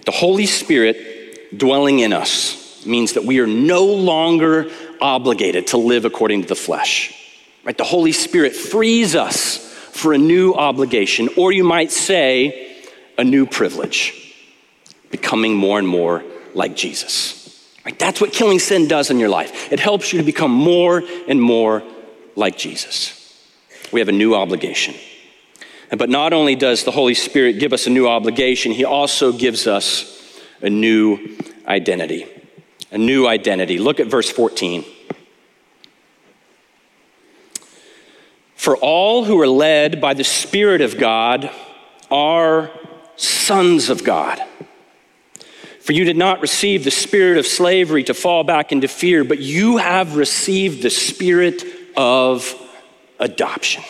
The 0.00 0.10
Holy 0.10 0.46
Spirit 0.46 1.58
dwelling 1.58 2.00
in 2.00 2.12
us 2.12 2.84
means 2.86 3.12
that 3.12 3.24
we 3.24 3.40
are 3.40 3.46
no 3.46 3.84
longer 3.84 4.70
obligated 5.00 5.68
to 5.68 5.76
live 5.76 6.04
according 6.04 6.42
to 6.42 6.48
the 6.48 6.54
flesh. 6.56 7.18
Right? 7.64 7.76
The 7.76 7.84
Holy 7.84 8.12
Spirit 8.12 8.54
frees 8.54 9.14
us 9.14 9.58
for 9.58 10.12
a 10.12 10.18
new 10.18 10.54
obligation, 10.54 11.28
or 11.36 11.52
you 11.52 11.64
might 11.64 11.92
say, 11.92 12.76
a 13.18 13.24
new 13.24 13.46
privilege, 13.46 14.34
becoming 15.10 15.54
more 15.54 15.78
and 15.78 15.86
more 15.86 16.24
like 16.54 16.74
Jesus. 16.74 17.38
Right? 17.84 17.98
That's 17.98 18.20
what 18.20 18.32
killing 18.32 18.58
sin 18.58 18.88
does 18.88 19.10
in 19.10 19.18
your 19.18 19.28
life. 19.28 19.72
It 19.72 19.80
helps 19.80 20.12
you 20.12 20.18
to 20.18 20.24
become 20.24 20.50
more 20.50 21.02
and 21.28 21.40
more 21.40 21.82
like 22.34 22.56
Jesus. 22.56 23.18
We 23.92 24.00
have 24.00 24.08
a 24.08 24.12
new 24.12 24.34
obligation. 24.34 24.94
But 25.96 26.08
not 26.08 26.32
only 26.32 26.56
does 26.56 26.84
the 26.84 26.90
Holy 26.90 27.14
Spirit 27.14 27.58
give 27.58 27.72
us 27.72 27.86
a 27.86 27.90
new 27.90 28.08
obligation, 28.08 28.72
He 28.72 28.84
also 28.84 29.32
gives 29.32 29.66
us 29.66 30.40
a 30.60 30.70
new 30.70 31.36
identity 31.66 32.26
a 32.92 32.98
new 32.98 33.26
identity. 33.26 33.78
Look 33.78 33.98
at 33.98 34.06
verse 34.06 34.30
14. 34.30 34.84
For 38.54 38.76
all 38.76 39.24
who 39.24 39.40
are 39.40 39.48
led 39.48 40.00
by 40.00 40.14
the 40.14 40.24
Spirit 40.24 40.82
of 40.82 40.98
God 40.98 41.50
are 42.10 42.70
sons 43.16 43.88
of 43.88 44.04
God. 44.04 44.40
For 45.80 45.92
you 45.92 46.04
did 46.04 46.16
not 46.16 46.40
receive 46.40 46.84
the 46.84 46.92
spirit 46.92 47.38
of 47.38 47.46
slavery 47.46 48.04
to 48.04 48.14
fall 48.14 48.44
back 48.44 48.70
into 48.70 48.86
fear, 48.86 49.24
but 49.24 49.40
you 49.40 49.78
have 49.78 50.14
received 50.14 50.82
the 50.82 50.90
spirit 50.90 51.64
of 51.96 52.54
adoption. 53.18 53.82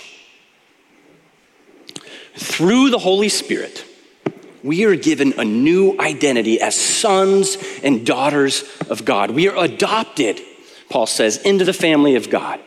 Through 2.34 2.90
the 2.90 2.98
Holy 2.98 3.28
Spirit, 3.28 3.84
we 4.62 4.84
are 4.84 4.96
given 4.96 5.34
a 5.38 5.44
new 5.44 5.98
identity 5.98 6.60
as 6.60 6.74
sons 6.74 7.56
and 7.82 8.06
daughters 8.06 8.64
of 8.88 9.04
God. 9.04 9.30
We 9.30 9.48
are 9.48 9.64
adopted, 9.64 10.40
Paul 10.88 11.06
says, 11.06 11.38
into 11.38 11.64
the 11.64 11.72
family 11.72 12.14
of 12.14 12.30
God. 12.30 12.60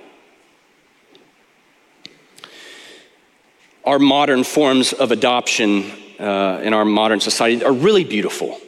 Our 3.86 4.00
modern 4.00 4.44
forms 4.44 4.94
of 4.94 5.12
adoption 5.12 5.92
uh, 6.20 6.62
in 6.64 6.74
our 6.74 6.86
modern 6.86 7.20
society 7.20 7.64
are 7.64 7.74
really 7.74 8.04
beautiful. 8.04 8.60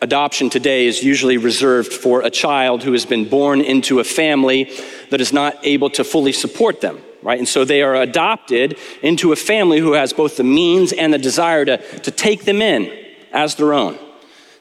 Adoption 0.00 0.48
today 0.48 0.86
is 0.86 1.02
usually 1.02 1.36
reserved 1.36 1.92
for 1.92 2.22
a 2.22 2.30
child 2.30 2.82
who 2.82 2.92
has 2.92 3.04
been 3.04 3.28
born 3.28 3.60
into 3.60 4.00
a 4.00 4.04
family 4.04 4.72
that 5.10 5.20
is 5.20 5.32
not 5.32 5.56
able 5.64 5.90
to 5.90 6.04
fully 6.04 6.32
support 6.32 6.80
them, 6.80 7.00
right? 7.22 7.38
And 7.38 7.48
so 7.48 7.64
they 7.64 7.82
are 7.82 7.94
adopted 7.94 8.78
into 9.02 9.32
a 9.32 9.36
family 9.36 9.78
who 9.78 9.92
has 9.92 10.12
both 10.12 10.36
the 10.36 10.44
means 10.44 10.92
and 10.92 11.12
the 11.12 11.18
desire 11.18 11.64
to, 11.64 11.78
to 12.00 12.10
take 12.10 12.44
them 12.44 12.62
in 12.62 12.92
as 13.32 13.56
their 13.56 13.72
own, 13.74 13.98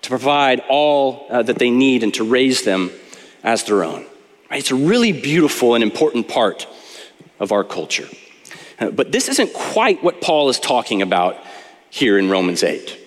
to 0.02 0.10
provide 0.10 0.62
all 0.70 1.28
uh, 1.30 1.44
that 1.44 1.60
they 1.60 1.70
need 1.70 2.04
and 2.04 2.14
to 2.16 2.24
raise 2.24 2.64
them 2.64 2.92
as 3.44 3.64
their 3.64 3.84
own. 3.84 4.06
Right? 4.50 4.60
It's 4.60 4.72
a 4.72 4.76
really 4.76 5.12
beautiful 5.12 5.76
and 5.76 5.84
important 5.84 6.28
part 6.28 6.68
of 7.40 7.52
our 7.52 7.64
culture. 7.64 8.08
Uh, 8.80 8.92
but 8.92 9.12
this 9.12 9.28
isn't 9.30 9.54
quite 9.54 10.04
what 10.04 10.22
Paul 10.22 10.50
is 10.50 10.60
talking 10.60 11.02
about 11.02 11.38
here 11.90 12.18
in 12.18 12.30
Romans 12.30 12.64
8. 12.64 13.06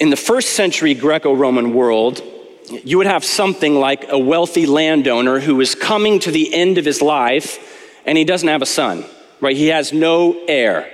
In 0.00 0.10
the 0.10 0.16
first 0.16 0.50
century 0.50 0.94
Greco 0.94 1.32
Roman 1.32 1.72
world, 1.72 2.20
you 2.70 2.98
would 2.98 3.06
have 3.06 3.24
something 3.24 3.74
like 3.76 4.06
a 4.08 4.18
wealthy 4.18 4.66
landowner 4.66 5.40
who 5.40 5.60
is 5.60 5.74
coming 5.74 6.18
to 6.20 6.30
the 6.30 6.52
end 6.54 6.78
of 6.78 6.84
his 6.84 7.00
life 7.00 7.58
and 8.04 8.16
he 8.16 8.24
doesn't 8.24 8.48
have 8.48 8.62
a 8.62 8.66
son, 8.66 9.04
right? 9.40 9.56
He 9.56 9.68
has 9.68 9.92
no 9.92 10.44
heir. 10.46 10.90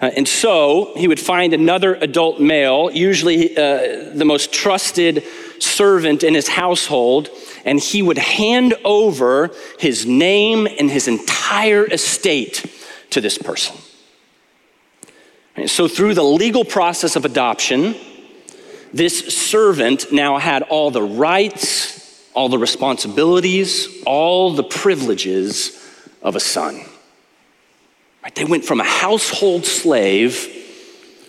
Uh, 0.00 0.10
and 0.16 0.26
so 0.26 0.92
he 0.96 1.06
would 1.06 1.20
find 1.20 1.54
another 1.54 1.94
adult 1.94 2.40
male, 2.40 2.90
usually 2.90 3.56
uh, 3.56 4.10
the 4.12 4.24
most 4.24 4.52
trusted 4.52 5.22
servant 5.60 6.24
in 6.24 6.34
his 6.34 6.48
household, 6.48 7.30
and 7.64 7.78
he 7.78 8.02
would 8.02 8.18
hand 8.18 8.74
over 8.84 9.50
his 9.78 10.04
name 10.04 10.66
and 10.66 10.90
his 10.90 11.06
entire 11.06 11.86
estate 11.86 12.66
to 13.10 13.20
this 13.20 13.38
person. 13.38 13.76
And 15.54 15.70
so, 15.70 15.86
through 15.86 16.14
the 16.14 16.24
legal 16.24 16.64
process 16.64 17.14
of 17.14 17.24
adoption, 17.24 17.94
this 18.92 19.34
servant 19.34 20.12
now 20.12 20.38
had 20.38 20.62
all 20.62 20.90
the 20.90 21.02
rights, 21.02 22.22
all 22.34 22.48
the 22.48 22.58
responsibilities, 22.58 23.88
all 24.04 24.52
the 24.52 24.62
privileges 24.62 25.78
of 26.22 26.36
a 26.36 26.40
son. 26.40 26.80
Right? 28.22 28.34
They 28.34 28.44
went 28.44 28.64
from 28.64 28.80
a 28.80 28.84
household 28.84 29.64
slave 29.64 30.48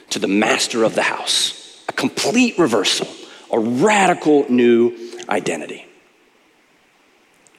to 0.10 0.20
the 0.20 0.28
master 0.28 0.84
of 0.84 0.96
the 0.96 1.02
house, 1.02 1.84
a 1.90 1.94
complete 1.94 2.60
reversal, 2.60 3.08
a 3.52 3.60
radical 3.60 4.46
new 4.50 4.96
identity. 5.30 5.86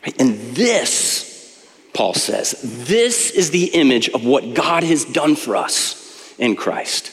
Right? 0.04 0.20
And 0.20 0.38
this, 0.54 1.66
Paul 1.94 2.14
says, 2.14 2.60
this 2.62 3.30
is 3.30 3.50
the 3.50 3.66
image 3.66 4.08
of 4.10 4.24
what 4.24 4.54
God 4.54 4.82
has 4.84 5.04
done 5.04 5.34
for 5.34 5.56
us 5.56 6.34
in 6.38 6.56
Christ. 6.56 7.10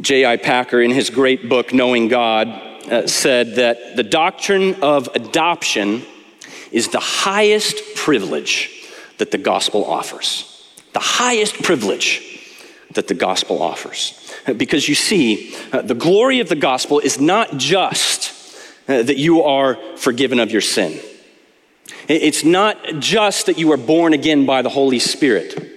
J.I. 0.00 0.36
Packer, 0.36 0.80
in 0.80 0.90
his 0.90 1.08
great 1.10 1.48
book, 1.48 1.72
Knowing 1.72 2.08
God, 2.08 2.48
uh, 2.48 3.06
said 3.06 3.56
that 3.56 3.96
the 3.96 4.02
doctrine 4.02 4.82
of 4.82 5.08
adoption 5.14 6.02
is 6.70 6.88
the 6.88 7.00
highest 7.00 7.76
privilege 7.94 8.70
that 9.18 9.30
the 9.30 9.38
gospel 9.38 9.84
offers. 9.84 10.70
The 10.92 11.00
highest 11.00 11.62
privilege 11.62 12.22
that 12.92 13.08
the 13.08 13.14
gospel 13.14 13.62
offers. 13.62 14.32
Because 14.56 14.88
you 14.88 14.94
see, 14.94 15.54
uh, 15.72 15.82
the 15.82 15.94
glory 15.94 16.40
of 16.40 16.48
the 16.48 16.56
gospel 16.56 16.98
is 16.98 17.18
not 17.18 17.56
just 17.56 18.32
uh, 18.88 19.02
that 19.02 19.16
you 19.16 19.42
are 19.42 19.76
forgiven 19.96 20.38
of 20.38 20.50
your 20.50 20.60
sin. 20.60 21.00
It's 22.08 22.44
not 22.44 22.76
just 22.98 23.46
that 23.46 23.58
you 23.58 23.72
are 23.72 23.76
born 23.76 24.12
again 24.12 24.46
by 24.46 24.62
the 24.62 24.68
Holy 24.68 24.98
Spirit. 24.98 25.75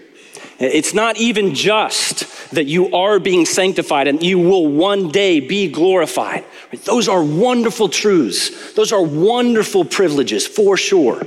It's 0.60 0.94
not 0.94 1.18
even 1.18 1.56
just 1.56 2.52
that 2.52 2.66
you 2.66 2.94
are 2.94 3.18
being 3.20 3.46
sanctified 3.46 4.08
and 4.08 4.22
you 4.22 4.38
will 4.40 4.68
one 4.68 5.10
day 5.10 5.40
be 5.40 5.70
glorified. 5.70 6.44
Those 6.84 7.08
are 7.08 7.24
wonderful 7.24 7.88
truths. 7.88 8.74
Those 8.74 8.92
are 8.92 9.02
wonderful 9.02 9.86
privileges 9.86 10.46
for 10.46 10.76
sure. 10.76 11.26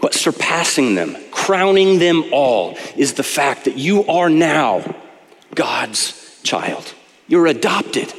But 0.00 0.14
surpassing 0.14 0.94
them, 0.94 1.16
crowning 1.30 1.98
them 1.98 2.24
all, 2.32 2.78
is 2.96 3.14
the 3.14 3.22
fact 3.22 3.64
that 3.64 3.76
you 3.76 4.06
are 4.06 4.30
now 4.30 4.94
God's 5.54 6.40
child. 6.42 6.94
You're 7.26 7.46
adopted 7.46 8.12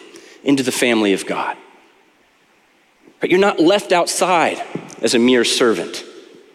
into 0.43 0.61
the 0.61 0.71
family 0.71 1.13
of 1.13 1.25
God. 1.25 1.57
Right? 3.21 3.31
You're 3.31 3.39
not 3.39 3.59
left 3.59 3.91
outside 3.91 4.61
as 5.01 5.15
a 5.15 5.19
mere 5.19 5.43
servant. 5.43 6.03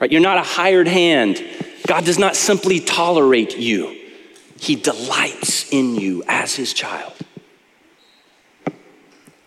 Right? 0.01 0.13
You're 0.13 0.21
not 0.21 0.39
a 0.39 0.43
hired 0.43 0.89
hand. 0.89 1.43
God 1.87 2.05
does 2.05 2.19
not 2.19 2.37
simply 2.37 2.81
tolerate 2.81 3.57
you, 3.57 4.01
He 4.59 4.77
delights 4.77 5.71
in 5.73 5.97
you 5.97 6.23
as 6.27 6.55
His 6.55 6.73
child. 6.73 7.13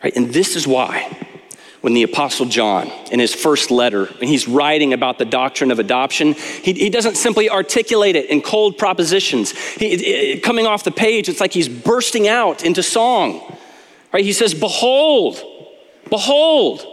Right? 0.04 0.16
And 0.16 0.32
this 0.34 0.56
is 0.56 0.68
why 0.68 1.28
when 1.82 1.94
the 1.94 2.04
Apostle 2.04 2.48
John, 2.48 2.92
in 3.12 3.20
his 3.20 3.34
first 3.34 3.72
letter, 3.72 4.06
when 4.06 4.28
he's 4.28 4.48
writing 4.48 4.94
about 4.94 5.20
the 5.20 5.26
doctrine 5.26 5.72
of 5.72 5.80
adoption, 5.80 6.34
he, 6.34 6.74
he 6.74 6.90
doesn't 6.90 7.16
simply 7.16 7.50
articulate 7.50 8.16
it 8.16 8.30
in 8.30 8.42
cold 8.42 8.78
propositions. 8.78 9.52
He, 9.52 9.94
it, 9.94 10.44
coming 10.44 10.66
off 10.66 10.84
the 10.84 10.92
page, 10.92 11.30
it's 11.30 11.40
like 11.40 11.54
he's 11.54 11.70
bursting 11.70 12.28
out 12.28 12.66
into 12.66 12.82
song. 12.82 13.56
Right? 14.12 14.26
He 14.26 14.34
says, 14.34 14.54
Behold, 14.54 15.42
behold, 16.10 16.86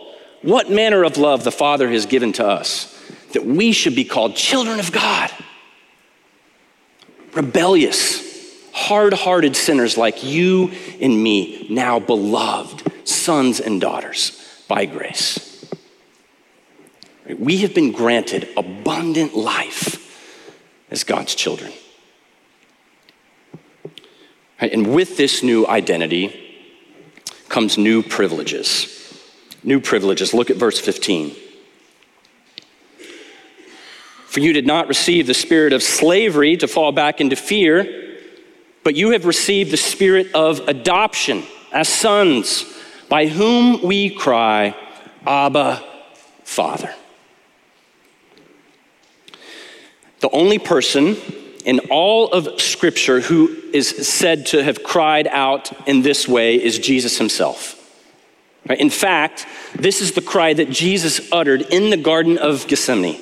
what 0.42 0.70
manner 0.70 1.02
of 1.02 1.16
love 1.16 1.44
the 1.44 1.52
Father 1.52 1.90
has 1.90 2.06
given 2.06 2.32
to 2.34 2.46
us, 2.46 2.93
that 3.34 3.44
we 3.44 3.72
should 3.72 3.94
be 3.94 4.04
called 4.04 4.34
children 4.34 4.80
of 4.80 4.90
God. 4.90 5.30
Rebellious, 7.32 8.70
hard 8.72 9.12
hearted 9.12 9.54
sinners 9.54 9.96
like 9.96 10.24
you 10.24 10.72
and 11.00 11.22
me, 11.22 11.66
now 11.70 12.00
beloved 12.00 12.90
sons 13.06 13.60
and 13.60 13.80
daughters 13.80 14.40
by 14.68 14.86
grace. 14.86 15.66
We 17.38 17.58
have 17.58 17.74
been 17.74 17.92
granted 17.92 18.48
abundant 18.56 19.34
life 19.34 20.00
as 20.90 21.04
God's 21.04 21.34
children. 21.34 21.72
And 24.58 24.94
with 24.94 25.16
this 25.16 25.42
new 25.42 25.66
identity 25.66 26.40
comes 27.48 27.76
new 27.76 28.02
privileges 28.02 28.94
new 29.64 29.80
privileges. 29.80 30.34
Look 30.34 30.50
at 30.50 30.56
verse 30.56 30.78
15. 30.78 31.34
For 34.34 34.40
you 34.40 34.52
did 34.52 34.66
not 34.66 34.88
receive 34.88 35.28
the 35.28 35.32
spirit 35.32 35.72
of 35.72 35.80
slavery 35.80 36.56
to 36.56 36.66
fall 36.66 36.90
back 36.90 37.20
into 37.20 37.36
fear, 37.36 38.18
but 38.82 38.96
you 38.96 39.10
have 39.10 39.26
received 39.26 39.70
the 39.70 39.76
spirit 39.76 40.34
of 40.34 40.58
adoption 40.66 41.44
as 41.70 41.88
sons, 41.88 42.64
by 43.08 43.28
whom 43.28 43.80
we 43.80 44.10
cry, 44.10 44.74
Abba, 45.24 45.80
Father. 46.42 46.92
The 50.18 50.30
only 50.30 50.58
person 50.58 51.16
in 51.64 51.78
all 51.88 52.32
of 52.32 52.60
Scripture 52.60 53.20
who 53.20 53.56
is 53.72 53.88
said 53.88 54.46
to 54.46 54.64
have 54.64 54.82
cried 54.82 55.28
out 55.28 55.70
in 55.86 56.02
this 56.02 56.26
way 56.26 56.60
is 56.60 56.80
Jesus 56.80 57.18
himself. 57.18 57.80
In 58.68 58.90
fact, 58.90 59.46
this 59.76 60.00
is 60.00 60.10
the 60.10 60.22
cry 60.22 60.54
that 60.54 60.70
Jesus 60.70 61.20
uttered 61.30 61.62
in 61.62 61.90
the 61.90 61.96
Garden 61.96 62.36
of 62.36 62.66
Gethsemane. 62.66 63.20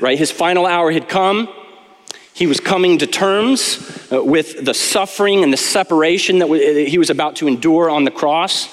Right? 0.00 0.18
His 0.18 0.30
final 0.30 0.66
hour 0.66 0.90
had 0.90 1.08
come. 1.08 1.48
He 2.32 2.46
was 2.46 2.58
coming 2.58 2.98
to 2.98 3.06
terms 3.06 4.08
uh, 4.10 4.24
with 4.24 4.64
the 4.64 4.72
suffering 4.72 5.44
and 5.44 5.52
the 5.52 5.58
separation 5.58 6.38
that 6.38 6.48
he 6.88 6.96
was 6.96 7.10
about 7.10 7.36
to 7.36 7.48
endure 7.48 7.90
on 7.90 8.04
the 8.04 8.10
cross. 8.10 8.68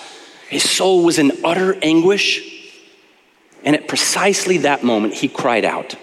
His 0.48 0.70
soul 0.70 1.04
was 1.04 1.20
in 1.20 1.32
utter 1.44 1.78
anguish. 1.82 2.54
And 3.64 3.76
at 3.76 3.88
precisely 3.88 4.60
that 4.60 4.84
moment, 4.84 5.16
he 5.16 5.28
cried 5.28 5.66
out, 5.66 5.96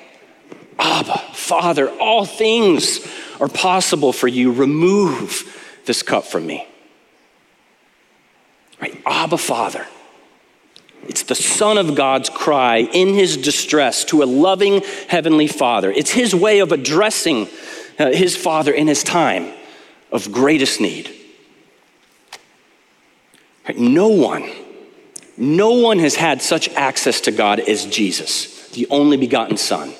Abba, 0.78 1.18
Father, 1.32 1.88
all 1.98 2.26
things 2.26 3.00
are 3.40 3.48
possible 3.48 4.12
for 4.12 4.28
you. 4.28 4.52
Remove 4.52 5.80
this 5.86 6.02
cup 6.02 6.24
from 6.24 6.46
me. 6.46 6.66
Right? 8.80 9.00
Abba, 9.06 9.38
Father. 9.38 9.86
It's 11.08 11.22
the 11.22 11.34
Son 11.34 11.78
of 11.78 11.94
God's 11.94 12.30
cry 12.30 12.78
in 12.78 13.14
his 13.14 13.36
distress 13.36 14.04
to 14.06 14.22
a 14.22 14.24
loving 14.24 14.82
Heavenly 15.08 15.46
Father. 15.46 15.90
It's 15.90 16.10
his 16.10 16.34
way 16.34 16.60
of 16.60 16.72
addressing 16.72 17.48
uh, 17.98 18.12
his 18.12 18.36
Father 18.36 18.72
in 18.72 18.86
his 18.86 19.02
time 19.02 19.52
of 20.10 20.32
greatest 20.32 20.80
need. 20.80 21.10
No 23.76 24.08
one, 24.08 24.50
no 25.36 25.72
one 25.72 25.98
has 25.98 26.16
had 26.16 26.42
such 26.42 26.68
access 26.70 27.22
to 27.22 27.32
God 27.32 27.60
as 27.60 27.86
Jesus, 27.86 28.68
the 28.70 28.86
only 28.90 29.16
begotten 29.16 29.56
Son. 29.56 29.92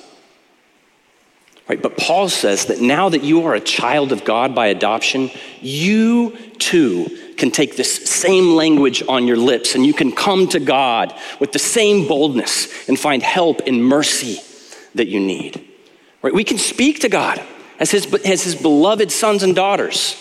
Right? 1.68 1.80
But 1.80 1.96
Paul 1.96 2.28
says 2.28 2.66
that 2.66 2.82
now 2.82 3.08
that 3.08 3.24
you 3.24 3.46
are 3.46 3.54
a 3.54 3.60
child 3.60 4.12
of 4.12 4.24
God 4.24 4.54
by 4.54 4.66
adoption, 4.66 5.30
you 5.60 6.36
too 6.58 7.23
can 7.36 7.50
take 7.50 7.76
this 7.76 8.08
same 8.08 8.54
language 8.54 9.02
on 9.08 9.26
your 9.26 9.36
lips 9.36 9.74
and 9.74 9.84
you 9.84 9.94
can 9.94 10.12
come 10.12 10.48
to 10.48 10.60
God 10.60 11.14
with 11.40 11.52
the 11.52 11.58
same 11.58 12.06
boldness 12.06 12.88
and 12.88 12.98
find 12.98 13.22
help 13.22 13.60
and 13.66 13.84
mercy 13.84 14.40
that 14.94 15.08
you 15.08 15.20
need. 15.20 15.68
Right? 16.22 16.34
We 16.34 16.44
can 16.44 16.58
speak 16.58 17.00
to 17.00 17.08
God 17.08 17.42
as 17.78 17.90
his, 17.90 18.12
as 18.24 18.42
his 18.42 18.54
beloved 18.54 19.10
sons 19.10 19.42
and 19.42 19.54
daughters. 19.54 20.20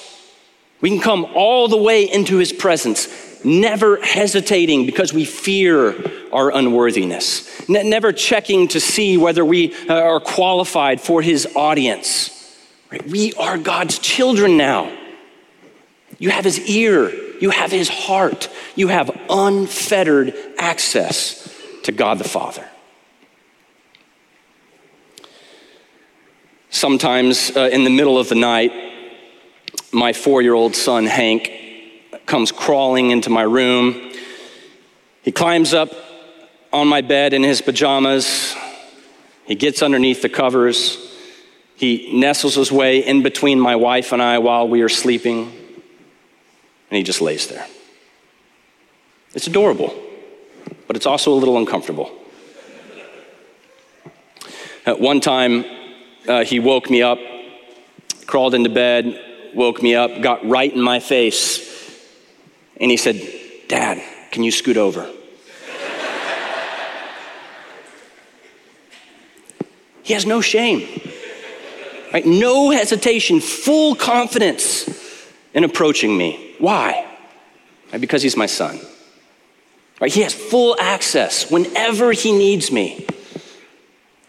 We 0.81 0.89
can 0.89 0.99
come 0.99 1.25
all 1.33 1.67
the 1.67 1.77
way 1.77 2.11
into 2.11 2.37
his 2.37 2.51
presence, 2.51 3.07
never 3.45 4.01
hesitating 4.03 4.85
because 4.85 5.13
we 5.13 5.23
fear 5.23 5.95
our 6.33 6.53
unworthiness, 6.53 7.69
ne- 7.69 7.87
never 7.89 8.11
checking 8.11 8.67
to 8.69 8.79
see 8.79 9.17
whether 9.17 9.45
we 9.45 9.73
uh, 9.87 9.93
are 9.93 10.19
qualified 10.19 10.99
for 10.99 11.21
his 11.21 11.47
audience. 11.55 12.31
Right? 12.91 13.07
We 13.07 13.33
are 13.33 13.57
God's 13.57 13.99
children 13.99 14.57
now. 14.57 14.91
You 16.23 16.29
have 16.29 16.45
his 16.45 16.69
ear, 16.69 17.11
you 17.41 17.49
have 17.49 17.69
his 17.69 17.89
heart, 17.89 18.49
you 18.77 18.87
have 18.87 19.11
unfettered 19.29 20.33
access 20.57 21.53
to 21.83 21.91
God 21.91 22.17
the 22.17 22.23
Father. 22.23 22.65
Sometimes 26.69 27.51
uh, 27.57 27.67
in 27.73 27.83
the 27.83 27.89
middle 27.89 28.17
of 28.17 28.29
the 28.29 28.35
night, 28.35 28.71
my 29.91 30.13
four 30.13 30.41
year 30.41 30.53
old 30.53 30.77
son, 30.77 31.07
Hank, 31.07 31.51
comes 32.25 32.53
crawling 32.53 33.11
into 33.11 33.29
my 33.29 33.43
room. 33.43 34.13
He 35.23 35.33
climbs 35.33 35.73
up 35.73 35.91
on 36.71 36.87
my 36.87 37.01
bed 37.01 37.33
in 37.33 37.43
his 37.43 37.61
pajamas. 37.61 38.55
He 39.43 39.55
gets 39.55 39.81
underneath 39.81 40.21
the 40.21 40.29
covers. 40.29 40.97
He 41.75 42.17
nestles 42.17 42.55
his 42.55 42.71
way 42.71 42.99
in 42.99 43.23
between 43.23 43.59
my 43.59 43.75
wife 43.75 44.13
and 44.13 44.21
I 44.21 44.37
while 44.37 44.69
we 44.69 44.83
are 44.83 44.89
sleeping. 44.89 45.59
And 46.93 46.97
he 46.99 47.01
just 47.01 47.21
lays 47.21 47.47
there. 47.47 47.65
It's 49.33 49.47
adorable, 49.47 49.99
but 50.85 50.95
it's 50.95 51.07
also 51.07 51.33
a 51.33 51.39
little 51.41 51.57
uncomfortable. 51.57 52.11
At 54.85 54.99
one 54.99 55.19
time, 55.19 55.65
uh, 56.27 56.45
he 56.45 56.59
woke 56.59 56.91
me 56.91 57.01
up, 57.01 57.17
crawled 58.27 58.53
into 58.53 58.69
bed, 58.69 59.19
woke 59.55 59.81
me 59.81 59.95
up, 59.95 60.21
got 60.21 60.47
right 60.47 60.71
in 60.71 60.79
my 60.79 60.99
face, 60.99 61.67
and 62.79 62.91
he 62.91 62.97
said, 62.97 63.19
Dad, 63.67 63.99
can 64.29 64.43
you 64.43 64.51
scoot 64.51 64.77
over? 64.77 65.11
he 70.03 70.13
has 70.13 70.27
no 70.27 70.41
shame, 70.41 70.87
right? 72.13 72.23
No 72.23 72.69
hesitation, 72.69 73.39
full 73.39 73.95
confidence 73.95 74.87
in 75.55 75.63
approaching 75.63 76.15
me. 76.15 76.52
Why? 76.63 77.05
Because 77.91 78.21
he's 78.21 78.37
my 78.37 78.45
son. 78.45 78.79
Right? 79.99 80.13
He 80.13 80.21
has 80.21 80.33
full 80.33 80.77
access 80.79 81.51
whenever 81.51 82.13
he 82.13 82.31
needs 82.31 82.71
me. 82.71 83.05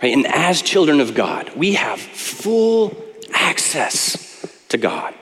Right? 0.02 0.12
And 0.12 0.26
as 0.26 0.60
children 0.60 1.00
of 1.00 1.14
God, 1.14 1.54
we 1.54 1.74
have 1.74 2.00
full 2.00 2.96
access 3.32 4.44
to 4.70 4.76
God. 4.76 5.14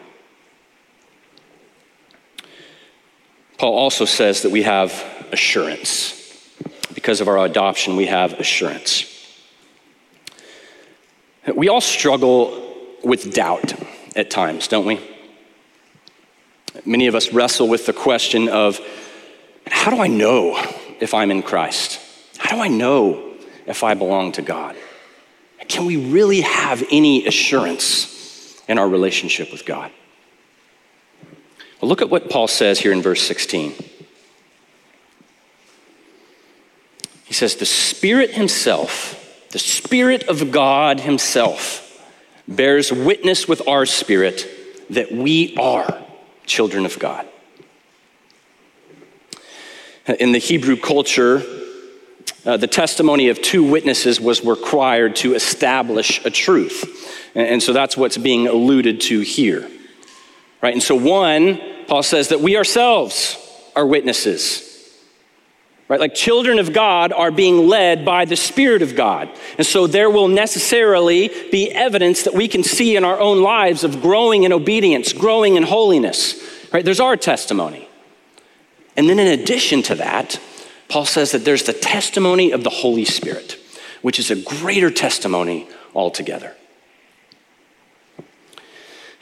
Paul 3.59 3.75
also 3.77 4.07
says 4.07 4.41
that 4.41 4.51
we 4.51 4.63
have 4.63 5.05
assurance. 5.33 6.19
Because 6.95 7.21
of 7.21 7.29
our 7.29 7.45
adoption, 7.45 7.97
we 7.97 8.07
have 8.07 8.33
assurance. 8.41 9.05
We 11.55 11.69
all 11.69 11.83
struggle 11.83 12.75
with 13.05 13.35
doubt 13.35 13.75
at 14.17 14.31
times, 14.31 14.67
don't 14.67 14.87
we? 14.87 15.12
Many 16.85 17.07
of 17.07 17.15
us 17.15 17.33
wrestle 17.33 17.69
with 17.69 17.87
the 17.87 17.93
question 17.93 18.49
of 18.49 18.81
how 19.67 19.91
do 19.91 20.01
I 20.01 20.07
know 20.07 20.57
if 21.01 21.15
I'm 21.15 21.31
in 21.31 21.43
Christ? 21.43 22.01
How 22.39 22.57
do 22.57 22.63
I 22.63 22.69
know 22.69 23.35
if 23.67 23.83
I 23.85 23.95
belong 23.95 24.33
to 24.33 24.43
God? 24.43 24.77
Can 25.69 25.87
we 25.87 25.97
really 25.97 26.41
have 26.41 26.83
any 26.91 27.27
assurance 27.27 28.61
in 28.69 28.79
our 28.79 28.89
relationship 28.89 29.53
with 29.53 29.65
God? 29.65 29.91
Well, 31.81 31.89
look 31.89 32.03
at 32.03 32.11
what 32.11 32.31
Paul 32.31 32.49
says 32.49 32.79
here 32.79 32.93
in 32.93 33.03
verse 33.03 33.23
16. 33.23 33.75
He 37.25 37.35
says, 37.35 37.57
The 37.57 37.67
Spirit 37.67 38.33
Himself, 38.33 39.49
the 39.51 39.59
Spirit 39.59 40.25
of 40.29 40.51
God 40.51 41.01
Himself, 41.01 41.81
bears 42.49 42.93
witness 42.93 43.47
with 43.47 43.67
our 43.69 43.87
spirit 43.87 44.49
that 44.91 45.13
we 45.13 45.57
are 45.57 46.03
children 46.47 46.85
of 46.85 46.99
God. 46.99 47.27
In 50.19 50.33
the 50.33 50.39
Hebrew 50.39 50.77
culture, 50.77 51.43
uh, 52.45 52.57
the 52.57 52.67
testimony 52.67 53.29
of 53.29 53.41
two 53.41 53.63
witnesses 53.63 54.21
was 54.21 54.45
required 54.45 55.15
to 55.17 55.35
establish 55.35 56.25
a 56.25 56.31
truth. 56.31 57.31
And, 57.35 57.47
and 57.47 57.63
so 57.63 57.73
that's 57.73 57.97
what's 57.97 58.19
being 58.19 58.49
alluded 58.49 59.01
to 59.03 59.21
here. 59.21 59.71
Right? 60.61 60.73
And 60.73 60.83
so, 60.83 60.97
one, 60.97 61.61
Paul 61.87 62.03
says 62.03 62.29
that 62.29 62.41
we 62.41 62.57
ourselves 62.57 63.37
are 63.77 63.87
witnesses. 63.87 64.72
Right? 65.93 66.01
Like 66.01 66.15
children 66.15 66.59
of 66.59 66.73
God 66.73 67.13
are 67.13 67.31
being 67.31 67.69
led 67.69 68.03
by 68.03 68.25
the 68.25 68.35
Spirit 68.35 68.81
of 68.81 68.97
God. 68.97 69.29
And 69.59 69.67
so 69.67 69.87
there 69.87 70.09
will 70.09 70.27
necessarily 70.27 71.29
be 71.51 71.71
evidence 71.71 72.23
that 72.23 72.33
we 72.33 72.49
can 72.49 72.63
see 72.63 72.97
in 72.97 73.05
our 73.05 73.21
own 73.21 73.43
lives 73.43 73.85
of 73.85 74.01
growing 74.01 74.45
in 74.45 74.55
obedience, 74.55 75.13
growing 75.13 75.57
in 75.57 75.65
holiness. 75.65 76.43
Right? 76.73 76.83
There's 76.83 76.99
our 76.99 77.19
testimony. 77.19 77.91
And 78.97 79.07
then 79.07 79.19
in 79.19 79.39
addition 79.39 79.83
to 79.83 79.95
that, 79.97 80.41
Paul 80.89 81.05
says 81.05 81.33
that 81.33 81.45
there's 81.45 81.65
the 81.65 81.75
testimony 81.75 82.53
of 82.53 82.65
the 82.65 82.71
Holy 82.71 83.05
Spirit, 83.05 83.59
which 84.01 84.19
is 84.19 84.31
a 84.31 84.37
greater 84.37 84.91
testimony 84.91 85.69
altogether. 85.95 86.57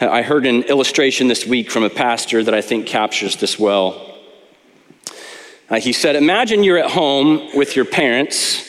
I 0.00 0.22
heard 0.22 0.46
an 0.46 0.62
illustration 0.62 1.26
this 1.26 1.44
week 1.44 1.68
from 1.68 1.82
a 1.82 1.90
pastor 1.90 2.44
that 2.44 2.54
I 2.54 2.60
think 2.60 2.86
captures 2.86 3.34
this 3.34 3.58
well. 3.58 4.09
Uh, 5.70 5.78
he 5.78 5.92
said, 5.92 6.16
Imagine 6.16 6.64
you're 6.64 6.78
at 6.78 6.90
home 6.90 7.48
with 7.54 7.76
your 7.76 7.84
parents. 7.84 8.66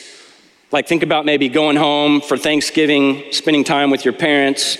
Like, 0.70 0.86
think 0.86 1.02
about 1.02 1.26
maybe 1.26 1.48
going 1.48 1.76
home 1.76 2.20
for 2.20 2.38
Thanksgiving, 2.38 3.24
spending 3.32 3.64
time 3.64 3.90
with 3.90 4.04
your 4.04 4.14
parents. 4.14 4.78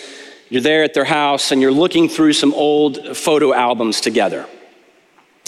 You're 0.48 0.62
there 0.62 0.84
at 0.84 0.94
their 0.94 1.04
house 1.04 1.50
and 1.50 1.60
you're 1.60 1.72
looking 1.72 2.08
through 2.08 2.34
some 2.34 2.54
old 2.54 3.16
photo 3.16 3.52
albums 3.52 4.00
together 4.00 4.46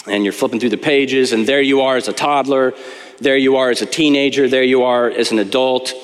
and 0.06 0.24
you're 0.24 0.32
flipping 0.32 0.60
through 0.60 0.70
the 0.70 0.76
pages, 0.76 1.32
and 1.32 1.46
there 1.46 1.62
you 1.62 1.80
are 1.80 1.96
as 1.96 2.08
a 2.08 2.12
toddler, 2.12 2.74
there 3.20 3.38
you 3.38 3.56
are 3.56 3.70
as 3.70 3.80
a 3.80 3.86
teenager, 3.86 4.48
there 4.48 4.62
you 4.62 4.82
are 4.82 5.08
as 5.08 5.32
an 5.32 5.38
adult, 5.38 5.94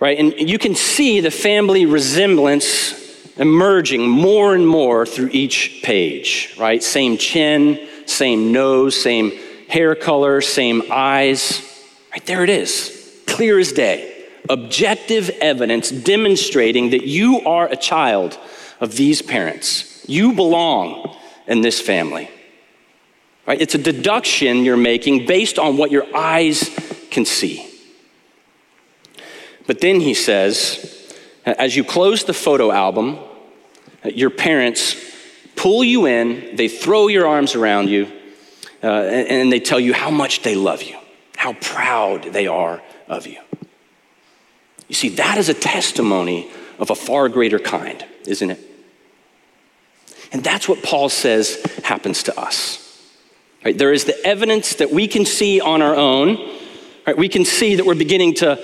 right? 0.00 0.18
And 0.18 0.48
you 0.48 0.58
can 0.58 0.74
see 0.74 1.20
the 1.20 1.30
family 1.30 1.84
resemblance 1.84 3.36
emerging 3.36 4.08
more 4.08 4.54
and 4.54 4.66
more 4.66 5.04
through 5.04 5.28
each 5.32 5.82
page, 5.82 6.54
right? 6.58 6.82
Same 6.82 7.18
chin, 7.18 7.86
same 8.06 8.50
nose, 8.50 8.98
same 8.98 9.32
hair 9.72 9.94
color, 9.94 10.42
same 10.42 10.82
eyes. 10.90 11.62
Right 12.12 12.26
there 12.26 12.44
it 12.44 12.50
is, 12.50 13.22
clear 13.26 13.58
as 13.58 13.72
day. 13.72 14.26
Objective 14.50 15.30
evidence 15.40 15.90
demonstrating 15.90 16.90
that 16.90 17.06
you 17.06 17.40
are 17.46 17.68
a 17.68 17.76
child 17.76 18.38
of 18.80 18.96
these 18.96 19.22
parents. 19.22 20.04
You 20.06 20.34
belong 20.34 21.16
in 21.46 21.62
this 21.62 21.80
family. 21.80 22.30
Right? 23.46 23.58
It's 23.62 23.74
a 23.74 23.78
deduction 23.78 24.62
you're 24.62 24.76
making 24.76 25.24
based 25.24 25.58
on 25.58 25.78
what 25.78 25.90
your 25.90 26.04
eyes 26.14 26.68
can 27.10 27.24
see. 27.24 27.66
But 29.66 29.80
then 29.80 30.00
he 30.00 30.12
says, 30.12 31.16
as 31.46 31.74
you 31.74 31.82
close 31.82 32.24
the 32.24 32.34
photo 32.34 32.70
album, 32.70 33.18
your 34.04 34.28
parents 34.28 34.96
pull 35.56 35.82
you 35.82 36.04
in, 36.04 36.56
they 36.56 36.68
throw 36.68 37.08
your 37.08 37.26
arms 37.26 37.54
around 37.54 37.88
you, 37.88 38.12
uh, 38.82 38.86
and, 38.86 39.28
and 39.28 39.52
they 39.52 39.60
tell 39.60 39.80
you 39.80 39.94
how 39.94 40.10
much 40.10 40.42
they 40.42 40.54
love 40.54 40.82
you, 40.82 40.96
how 41.36 41.52
proud 41.54 42.24
they 42.24 42.46
are 42.46 42.82
of 43.08 43.26
you. 43.26 43.38
You 44.88 44.94
see, 44.94 45.10
that 45.10 45.38
is 45.38 45.48
a 45.48 45.54
testimony 45.54 46.50
of 46.78 46.90
a 46.90 46.94
far 46.94 47.28
greater 47.28 47.58
kind, 47.58 48.04
isn't 48.26 48.50
it? 48.50 48.60
And 50.32 50.42
that's 50.42 50.68
what 50.68 50.82
Paul 50.82 51.08
says 51.08 51.62
happens 51.84 52.24
to 52.24 52.40
us. 52.40 52.78
Right? 53.64 53.76
There 53.76 53.92
is 53.92 54.04
the 54.04 54.26
evidence 54.26 54.74
that 54.76 54.90
we 54.90 55.06
can 55.06 55.24
see 55.24 55.60
on 55.60 55.82
our 55.82 55.94
own. 55.94 56.36
Right? 57.06 57.16
We 57.16 57.28
can 57.28 57.44
see 57.44 57.76
that 57.76 57.86
we're 57.86 57.94
beginning 57.94 58.34
to 58.36 58.62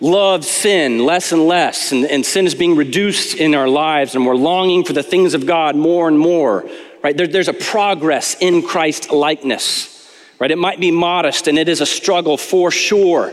love 0.00 0.44
sin 0.44 1.04
less 1.04 1.32
and 1.32 1.46
less, 1.46 1.92
and, 1.92 2.04
and 2.06 2.26
sin 2.26 2.46
is 2.46 2.54
being 2.54 2.74
reduced 2.74 3.36
in 3.36 3.54
our 3.54 3.68
lives, 3.68 4.14
and 4.14 4.26
we're 4.26 4.34
longing 4.34 4.84
for 4.84 4.92
the 4.92 5.02
things 5.02 5.34
of 5.34 5.46
God 5.46 5.76
more 5.76 6.08
and 6.08 6.18
more. 6.18 6.68
Right? 7.02 7.16
There, 7.16 7.26
there's 7.26 7.48
a 7.48 7.54
progress 7.54 8.36
in 8.40 8.62
Christ 8.62 9.10
likeness. 9.10 10.10
Right? 10.38 10.50
It 10.50 10.58
might 10.58 10.80
be 10.80 10.90
modest, 10.90 11.48
and 11.48 11.58
it 11.58 11.68
is 11.68 11.80
a 11.80 11.86
struggle 11.86 12.36
for 12.36 12.70
sure. 12.70 13.32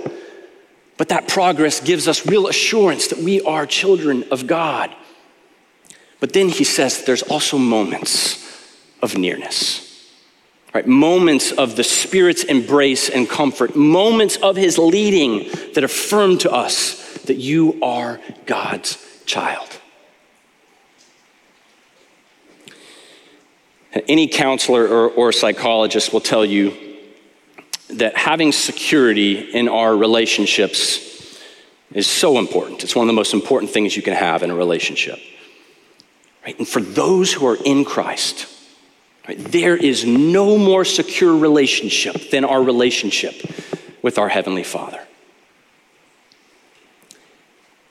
But 0.98 1.10
that 1.10 1.28
progress 1.28 1.80
gives 1.80 2.08
us 2.08 2.28
real 2.28 2.48
assurance 2.48 3.08
that 3.08 3.20
we 3.20 3.42
are 3.42 3.66
children 3.66 4.26
of 4.32 4.48
God. 4.48 4.94
But 6.20 6.34
then 6.34 6.50
he 6.50 6.64
says 6.64 7.04
there's 7.06 7.24
also 7.24 7.58
moments 7.58 8.46
of 9.02 9.18
nearness. 9.18 9.86
Right, 10.72 10.86
moments 10.86 11.52
of 11.52 11.76
the 11.76 11.84
Spirit's 11.84 12.44
embrace 12.44 13.10
and 13.10 13.28
comfort, 13.28 13.76
moments 13.76 14.38
of 14.38 14.56
His 14.56 14.78
leading 14.78 15.50
that 15.74 15.84
affirm 15.84 16.38
to 16.40 16.52
us 16.52 17.24
that 17.24 17.38
you 17.38 17.80
are 17.82 18.22
God's 18.46 19.04
child. 19.26 19.80
Any 24.08 24.28
counselor 24.28 24.88
or, 24.88 25.10
or 25.10 25.32
psychologist 25.32 26.14
will 26.14 26.22
tell 26.22 26.46
you 26.46 26.74
that 27.90 28.16
having 28.16 28.52
security 28.52 29.40
in 29.40 29.68
our 29.68 29.96
relationships 29.96 31.40
is 31.92 32.06
so 32.06 32.38
important. 32.38 32.84
It's 32.84 32.96
one 32.96 33.06
of 33.06 33.08
the 33.08 33.14
most 33.14 33.34
important 33.34 33.72
things 33.72 33.96
you 33.96 34.04
can 34.04 34.14
have 34.14 34.44
in 34.44 34.52
a 34.52 34.56
relationship. 34.56 35.20
Right? 36.46 36.58
And 36.58 36.68
for 36.68 36.82
those 36.82 37.34
who 37.34 37.48
are 37.48 37.58
in 37.66 37.84
Christ, 37.84 38.48
right, 39.28 39.38
there 39.40 39.76
is 39.76 40.06
no 40.06 40.58
more 40.58 40.86
secure 40.86 41.36
relationship 41.36 42.30
than 42.30 42.46
our 42.46 42.62
relationship 42.62 43.36
with 44.04 44.20
our 44.20 44.30
Heavenly 44.30 44.64
Father. 44.64 45.02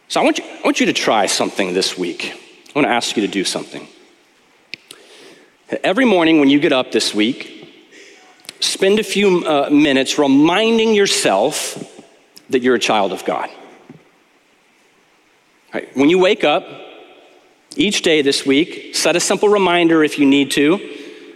So 0.07 0.21
I 0.21 0.25
want 0.25 0.39
you, 0.39 0.45
I 0.45 0.61
want 0.65 0.81
you 0.81 0.87
to 0.87 0.93
try 0.93 1.27
something 1.27 1.75
this 1.75 1.99
week. 1.99 2.33
I 2.69 2.79
want 2.79 2.87
to 2.87 2.93
ask 2.93 3.17
you 3.17 3.27
to 3.27 3.33
do 3.33 3.45
something. 3.45 3.87
Every 5.71 6.07
morning 6.07 6.41
when 6.41 6.49
you 6.49 6.59
get 6.61 6.73
up 6.73 6.93
this 6.93 7.15
week, 7.15 7.69
spend 8.59 8.99
a 8.99 9.03
few 9.03 9.45
uh, 9.47 9.69
minutes 9.69 10.19
reminding 10.19 10.95
yourself 10.95 12.03
that 12.49 12.63
you're 12.63 12.77
a 12.77 12.81
child 12.81 13.13
of 13.13 13.23
God. 13.27 13.51
Right. 15.75 15.95
When 15.95 16.09
you 16.09 16.19
wake 16.19 16.43
up 16.43 16.67
each 17.77 18.01
day 18.01 18.23
this 18.23 18.47
week, 18.47 18.95
set 18.95 19.15
a 19.15 19.21
simple 19.21 19.51
reminder 19.51 20.03
if 20.03 20.19
you 20.19 20.25
need 20.25 20.53
to, 20.53 20.81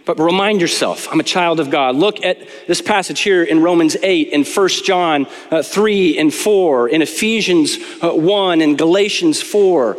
but 0.07 0.19
remind 0.19 0.63
yourself, 0.63 1.09
I'm 1.13 1.21
a 1.21 1.25
child 1.25 1.61
of 1.61 1.69
God. 1.69 1.95
Look 1.95 2.25
at 2.25 2.39
this 2.67 2.81
passage 2.81 3.21
here 3.21 3.43
in 3.43 3.61
Romans 3.61 3.97
8, 4.03 4.29
in 4.29 4.45
1 4.45 4.69
John 4.83 5.27
uh, 5.51 5.63
3 5.63 6.19
and 6.19 6.33
4, 6.33 6.89
in 6.89 7.03
Ephesians 7.03 7.77
uh, 8.01 8.13
1, 8.13 8.63
in 8.63 8.77
Galatians 8.77 9.43
4. 9.43 9.99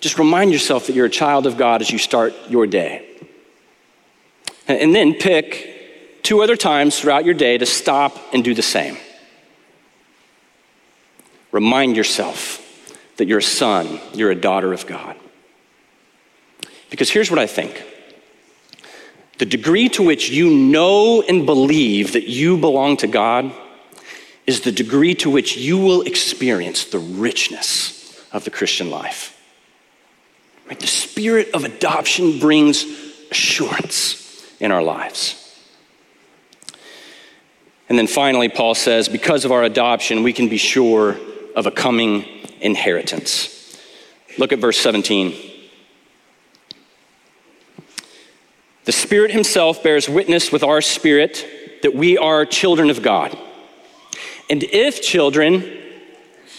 Just 0.00 0.18
remind 0.18 0.50
yourself 0.50 0.88
that 0.88 0.96
you're 0.96 1.06
a 1.06 1.10
child 1.10 1.46
of 1.46 1.56
God 1.56 1.80
as 1.80 1.92
you 1.92 1.98
start 1.98 2.34
your 2.48 2.66
day. 2.66 3.10
And 4.68 4.94
then 4.94 5.14
pick 5.14 6.22
two 6.22 6.42
other 6.42 6.56
times 6.56 6.98
throughout 6.98 7.24
your 7.24 7.34
day 7.34 7.58
to 7.58 7.66
stop 7.66 8.16
and 8.32 8.44
do 8.44 8.54
the 8.54 8.62
same. 8.62 8.96
Remind 11.50 11.96
yourself 11.96 12.58
that 13.16 13.28
you're 13.28 13.38
a 13.38 13.42
son, 13.42 14.00
you're 14.14 14.30
a 14.30 14.36
daughter 14.36 14.72
of 14.72 14.86
God. 14.86 15.16
Because 16.90 17.10
here's 17.10 17.30
what 17.30 17.38
I 17.38 17.46
think 17.46 17.84
the 19.38 19.46
degree 19.46 19.88
to 19.88 20.02
which 20.02 20.30
you 20.30 20.50
know 20.50 21.22
and 21.22 21.46
believe 21.46 22.12
that 22.12 22.28
you 22.28 22.56
belong 22.56 22.96
to 22.98 23.06
God 23.06 23.52
is 24.46 24.60
the 24.60 24.72
degree 24.72 25.14
to 25.16 25.30
which 25.30 25.56
you 25.56 25.78
will 25.78 26.02
experience 26.02 26.84
the 26.84 26.98
richness 26.98 28.24
of 28.32 28.44
the 28.44 28.50
Christian 28.50 28.90
life. 28.90 29.38
Right? 30.68 30.78
The 30.78 30.86
spirit 30.86 31.50
of 31.54 31.64
adoption 31.64 32.38
brings 32.38 32.84
assurance 33.30 34.21
in 34.62 34.70
our 34.70 34.82
lives. 34.82 35.38
And 37.88 37.98
then 37.98 38.06
finally, 38.06 38.48
Paul 38.48 38.74
says, 38.74 39.08
because 39.08 39.44
of 39.44 39.52
our 39.52 39.64
adoption, 39.64 40.22
we 40.22 40.32
can 40.32 40.48
be 40.48 40.56
sure 40.56 41.18
of 41.54 41.66
a 41.66 41.70
coming 41.70 42.24
inheritance. 42.60 43.76
Look 44.38 44.52
at 44.52 44.60
verse 44.60 44.78
17. 44.78 45.34
The 48.84 48.92
Spirit 48.92 49.32
Himself 49.32 49.82
bears 49.82 50.08
witness 50.08 50.50
with 50.50 50.62
our 50.62 50.80
spirit 50.80 51.44
that 51.82 51.94
we 51.94 52.16
are 52.16 52.46
children 52.46 52.88
of 52.88 53.02
God. 53.02 53.36
And 54.48 54.62
if 54.62 55.02
children, 55.02 55.70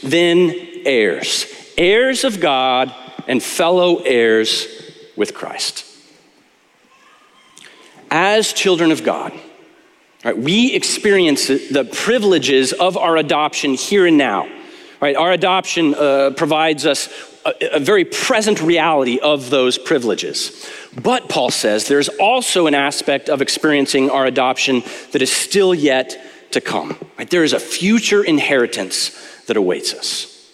then 0.03 0.53
heirs, 0.85 1.47
heirs 1.77 2.25
of 2.25 2.41
God 2.41 2.93
and 3.27 3.41
fellow 3.41 3.97
heirs 3.99 4.67
with 5.15 5.33
Christ 5.33 5.92
as 8.13 8.53
children 8.53 8.91
of 8.91 9.03
God, 9.03 9.33
right, 10.23 10.37
we 10.37 10.73
experience 10.73 11.47
the 11.47 11.89
privileges 11.91 12.71
of 12.71 12.95
our 12.95 13.17
adoption 13.17 13.73
here 13.73 14.05
and 14.05 14.17
now. 14.17 14.47
Right? 15.01 15.15
Our 15.15 15.31
adoption 15.33 15.95
uh, 15.95 16.31
provides 16.37 16.85
us 16.85 17.09
a, 17.43 17.77
a 17.77 17.79
very 17.79 18.05
present 18.05 18.61
reality 18.61 19.19
of 19.19 19.49
those 19.49 19.77
privileges. 19.77 20.69
But 21.01 21.27
Paul 21.27 21.49
says 21.49 21.87
there's 21.87 22.07
also 22.07 22.67
an 22.67 22.75
aspect 22.75 23.29
of 23.29 23.41
experiencing 23.41 24.11
our 24.11 24.25
adoption 24.25 24.83
that 25.11 25.21
is 25.21 25.31
still 25.31 25.73
yet 25.73 26.17
to 26.51 26.61
come. 26.61 26.95
Right? 27.17 27.29
There 27.29 27.43
is 27.43 27.51
a 27.51 27.59
future 27.59 28.23
inheritance 28.23 29.09
that 29.47 29.57
awaits 29.57 29.93
us. 29.93 30.51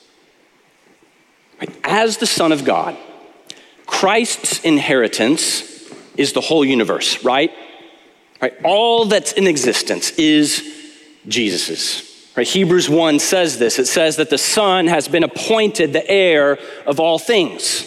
Right? 1.60 1.78
As 1.84 2.18
the 2.18 2.26
Son 2.26 2.54
of 2.54 2.64
God, 2.64 2.98
Christ's 3.86 4.64
inheritance 4.64 5.79
is 6.20 6.34
the 6.34 6.42
whole 6.42 6.66
universe, 6.66 7.24
right? 7.24 7.52
Right? 8.42 8.54
All 8.64 9.06
that's 9.06 9.32
in 9.32 9.48
existence 9.48 10.12
is 10.12 10.64
Jesus's. 11.28 12.06
Right? 12.36 12.48
Hebrews 12.48 12.90
1 12.90 13.20
says 13.20 13.58
this. 13.58 13.80
It 13.80 13.88
says 13.88 14.18
that 14.18 14.30
the 14.30 14.38
Son 14.38 14.88
has 14.88 15.08
been 15.08 15.24
appointed 15.24 15.94
the 15.94 16.10
heir 16.10 16.60
of 16.86 17.00
all 17.00 17.20
things. 17.20 17.86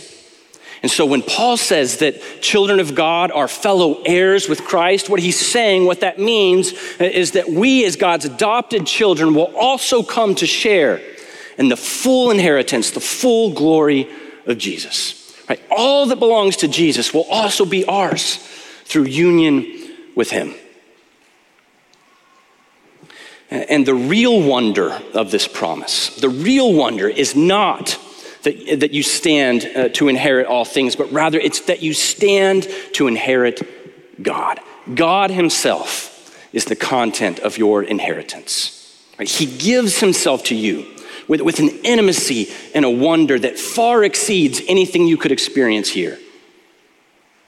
And 0.83 0.91
so 0.91 1.07
when 1.07 1.23
Paul 1.23 1.57
says 1.57 1.99
that 1.99 2.21
children 2.41 2.81
of 2.81 2.95
God 2.95 3.31
are 3.31 3.47
fellow 3.47 4.03
heirs 4.03 4.49
with 4.49 4.65
Christ, 4.65 5.09
what 5.09 5.21
he's 5.21 5.39
saying, 5.39 5.85
what 5.85 6.01
that 6.01 6.19
means 6.19 6.73
uh, 7.01 7.05
is 7.05 7.33
that 7.33 7.49
we 7.49 7.85
as 7.85 7.97
God's 7.97 8.25
adopted 8.25 8.87
children 8.87 9.35
will 9.35 9.55
also 9.57 10.03
come 10.03 10.35
to 10.37 10.47
share 10.47 11.01
in 11.59 11.69
the 11.69 11.77
full 11.77 12.31
inheritance, 12.31 12.91
the 12.91 13.01
full 13.01 13.53
glory 13.53 14.09
of 14.47 14.59
Jesus. 14.59 15.22
Right? 15.49 15.61
All 15.71 16.07
that 16.07 16.19
belongs 16.19 16.57
to 16.59 16.69
Jesus 16.69 17.13
will 17.13 17.27
also 17.31 17.65
be 17.65 17.85
ours 17.85 18.37
through 18.85 19.05
union 19.05 19.67
with 20.15 20.31
Him. 20.31 20.55
And 23.51 23.85
the 23.85 23.95
real 23.95 24.41
wonder 24.41 24.99
of 25.13 25.31
this 25.31 25.47
promise, 25.47 26.17
the 26.17 26.31
real 26.31 26.73
wonder 26.73 27.07
is 27.07 27.37
not 27.37 27.99
that, 28.45 28.81
that 28.81 28.93
you 28.93 29.03
stand 29.03 29.71
uh, 29.77 29.89
to 29.91 30.09
inherit 30.09 30.47
all 30.47 30.65
things, 30.65 30.97
but 30.97 31.13
rather 31.13 31.39
it's 31.39 31.61
that 31.63 31.83
you 31.83 31.93
stand 31.93 32.67
to 32.95 33.09
inherit 33.09 34.23
God. 34.23 34.59
God 34.95 35.31
Himself 35.31 36.09
is 36.53 36.65
the 36.65 36.77
content 36.77 37.41
of 37.41 37.59
your 37.59 37.83
inheritance. 37.83 38.79
Right? 39.19 39.29
He 39.29 39.47
gives 39.47 40.01
Himself 40.01 40.45
to 40.45 40.55
you 40.55 40.87
with, 41.29 41.41
with 41.41 41.59
an 41.59 41.69
intimacy 41.85 42.53
and 42.75 42.85
a 42.85 42.91
wonder 42.91 43.39
that 43.39 43.59
far 43.59 44.05
exceeds 44.05 44.61
anything 44.69 45.07
you 45.07 45.17
could 45.17 45.33
experience 45.33 45.89
here. 45.89 46.19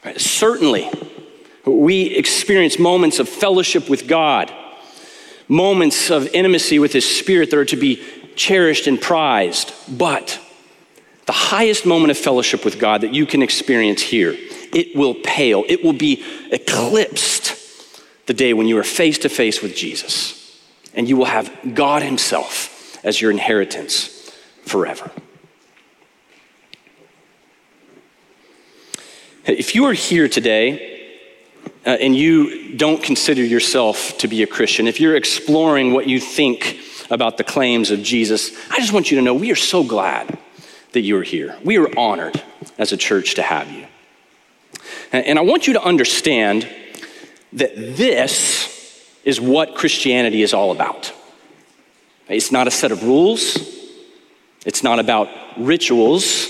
Right? 0.04 0.20
Certainly, 0.20 0.90
we 1.64 2.04
experience 2.04 2.78
moments 2.78 3.18
of 3.18 3.28
fellowship 3.28 3.88
with 3.88 4.06
God, 4.06 4.52
moments 5.48 6.10
of 6.10 6.26
intimacy 6.28 6.78
with 6.78 6.92
His 6.92 7.08
Spirit 7.08 7.50
that 7.50 7.58
are 7.58 7.64
to 7.66 7.76
be 7.76 8.02
cherished 8.36 8.86
and 8.86 9.00
prized. 9.00 9.72
But 9.88 10.40
the 11.26 11.32
highest 11.32 11.86
moment 11.86 12.10
of 12.10 12.18
fellowship 12.18 12.64
with 12.64 12.78
God 12.78 13.00
that 13.00 13.14
you 13.14 13.24
can 13.26 13.42
experience 13.42 14.02
here, 14.02 14.36
it 14.72 14.94
will 14.94 15.14
pale, 15.14 15.64
it 15.68 15.82
will 15.82 15.92
be 15.92 16.24
eclipsed 16.50 17.56
the 18.26 18.34
day 18.34 18.52
when 18.52 18.66
you 18.66 18.78
are 18.78 18.84
face 18.84 19.18
to 19.18 19.28
face 19.28 19.62
with 19.62 19.74
Jesus. 19.74 20.40
And 20.94 21.08
you 21.08 21.16
will 21.16 21.24
have 21.24 21.74
God 21.74 22.02
Himself 22.02 22.73
as 23.04 23.20
your 23.20 23.30
inheritance 23.30 24.32
forever. 24.64 25.10
If 29.44 29.74
you 29.74 29.84
are 29.84 29.92
here 29.92 30.26
today 30.26 31.20
uh, 31.86 31.90
and 31.90 32.16
you 32.16 32.76
don't 32.76 33.02
consider 33.02 33.44
yourself 33.44 34.16
to 34.18 34.26
be 34.26 34.42
a 34.42 34.46
Christian, 34.46 34.88
if 34.88 35.00
you're 35.00 35.16
exploring 35.16 35.92
what 35.92 36.06
you 36.06 36.18
think 36.18 36.78
about 37.10 37.36
the 37.36 37.44
claims 37.44 37.90
of 37.90 38.02
Jesus, 38.02 38.52
I 38.70 38.78
just 38.78 38.94
want 38.94 39.10
you 39.10 39.18
to 39.18 39.22
know 39.22 39.34
we 39.34 39.52
are 39.52 39.56
so 39.56 39.84
glad 39.84 40.38
that 40.92 41.02
you 41.02 41.18
are 41.18 41.22
here. 41.22 41.58
We 41.62 41.76
are 41.76 41.98
honored 41.98 42.42
as 42.78 42.92
a 42.92 42.96
church 42.96 43.34
to 43.34 43.42
have 43.42 43.70
you. 43.70 43.86
And 45.12 45.38
I 45.38 45.42
want 45.42 45.66
you 45.66 45.74
to 45.74 45.82
understand 45.82 46.68
that 47.52 47.76
this 47.76 49.06
is 49.24 49.40
what 49.40 49.74
Christianity 49.74 50.42
is 50.42 50.54
all 50.54 50.72
about. 50.72 51.12
It's 52.28 52.50
not 52.50 52.66
a 52.66 52.70
set 52.70 52.90
of 52.90 53.02
rules, 53.02 53.56
it's 54.64 54.82
not 54.82 54.98
about 54.98 55.28
rituals, 55.56 56.48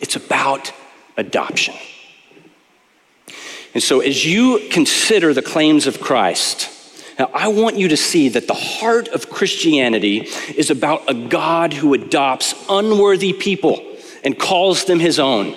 it's 0.00 0.16
about 0.16 0.72
adoption. 1.16 1.74
And 3.72 3.82
so, 3.82 4.00
as 4.00 4.24
you 4.24 4.68
consider 4.70 5.34
the 5.34 5.42
claims 5.42 5.86
of 5.86 6.00
Christ, 6.00 6.70
now 7.18 7.30
I 7.34 7.48
want 7.48 7.76
you 7.76 7.88
to 7.88 7.96
see 7.96 8.28
that 8.30 8.46
the 8.46 8.54
heart 8.54 9.08
of 9.08 9.30
Christianity 9.30 10.28
is 10.56 10.70
about 10.70 11.08
a 11.08 11.14
God 11.14 11.72
who 11.72 11.94
adopts 11.94 12.54
unworthy 12.68 13.32
people 13.32 13.80
and 14.22 14.38
calls 14.38 14.84
them 14.84 15.00
his 15.00 15.18
own. 15.18 15.56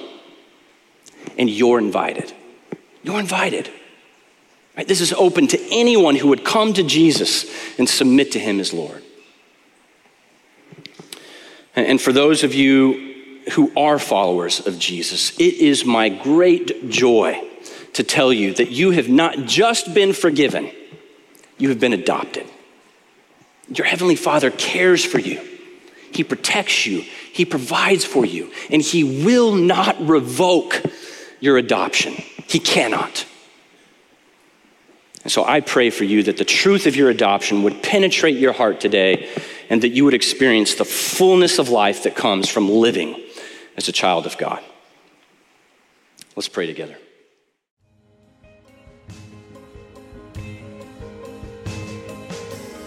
And 1.37 1.49
you're 1.49 1.79
invited. 1.79 2.33
You're 3.03 3.19
invited. 3.19 3.69
Right? 4.75 4.87
This 4.87 5.01
is 5.01 5.13
open 5.13 5.47
to 5.47 5.59
anyone 5.71 6.15
who 6.15 6.27
would 6.27 6.43
come 6.43 6.73
to 6.73 6.83
Jesus 6.83 7.45
and 7.77 7.87
submit 7.87 8.31
to 8.33 8.39
him 8.39 8.59
as 8.59 8.73
Lord. 8.73 9.03
And 11.77 12.01
for 12.01 12.11
those 12.11 12.43
of 12.43 12.55
you 12.55 13.43
who 13.51 13.71
are 13.77 13.99
followers 13.99 14.65
of 14.65 14.79
Jesus, 14.79 15.39
it 15.39 15.53
is 15.53 15.85
my 15.85 16.09
great 16.09 16.89
joy 16.89 17.47
to 17.93 18.03
tell 18.03 18.33
you 18.33 18.55
that 18.55 18.71
you 18.71 18.91
have 18.91 19.09
not 19.09 19.45
just 19.45 19.93
been 19.93 20.11
forgiven, 20.11 20.71
you 21.59 21.69
have 21.69 21.79
been 21.79 21.93
adopted. 21.93 22.47
Your 23.69 23.85
Heavenly 23.85 24.15
Father 24.15 24.49
cares 24.49 25.05
for 25.05 25.19
you. 25.19 25.39
He 26.11 26.23
protects 26.23 26.87
you, 26.87 27.01
He 27.31 27.45
provides 27.45 28.03
for 28.03 28.25
you, 28.25 28.51
and 28.71 28.81
He 28.81 29.23
will 29.23 29.53
not 29.53 30.01
revoke 30.01 30.81
your 31.39 31.57
adoption. 31.57 32.13
He 32.47 32.57
cannot. 32.57 33.27
And 35.23 35.31
so 35.31 35.43
I 35.45 35.59
pray 35.59 35.91
for 35.91 36.05
you 36.05 36.23
that 36.23 36.37
the 36.37 36.45
truth 36.45 36.87
of 36.87 36.95
your 36.95 37.11
adoption 37.11 37.61
would 37.63 37.83
penetrate 37.83 38.37
your 38.37 38.53
heart 38.53 38.79
today 38.79 39.29
and 39.69 39.81
that 39.81 39.89
you 39.89 40.05
would 40.05 40.13
experience 40.13 40.75
the 40.75 40.85
fullness 40.85 41.59
of 41.59 41.67
life 41.69 42.03
that 42.03 42.15
comes 42.15 42.47
from 42.49 42.69
living 42.69 43.21
as 43.75 43.87
a 43.87 43.91
child 43.91 44.25
of 44.25 44.37
God. 44.37 44.63
Let's 46.35 46.47
pray 46.47 46.67
together. 46.67 46.97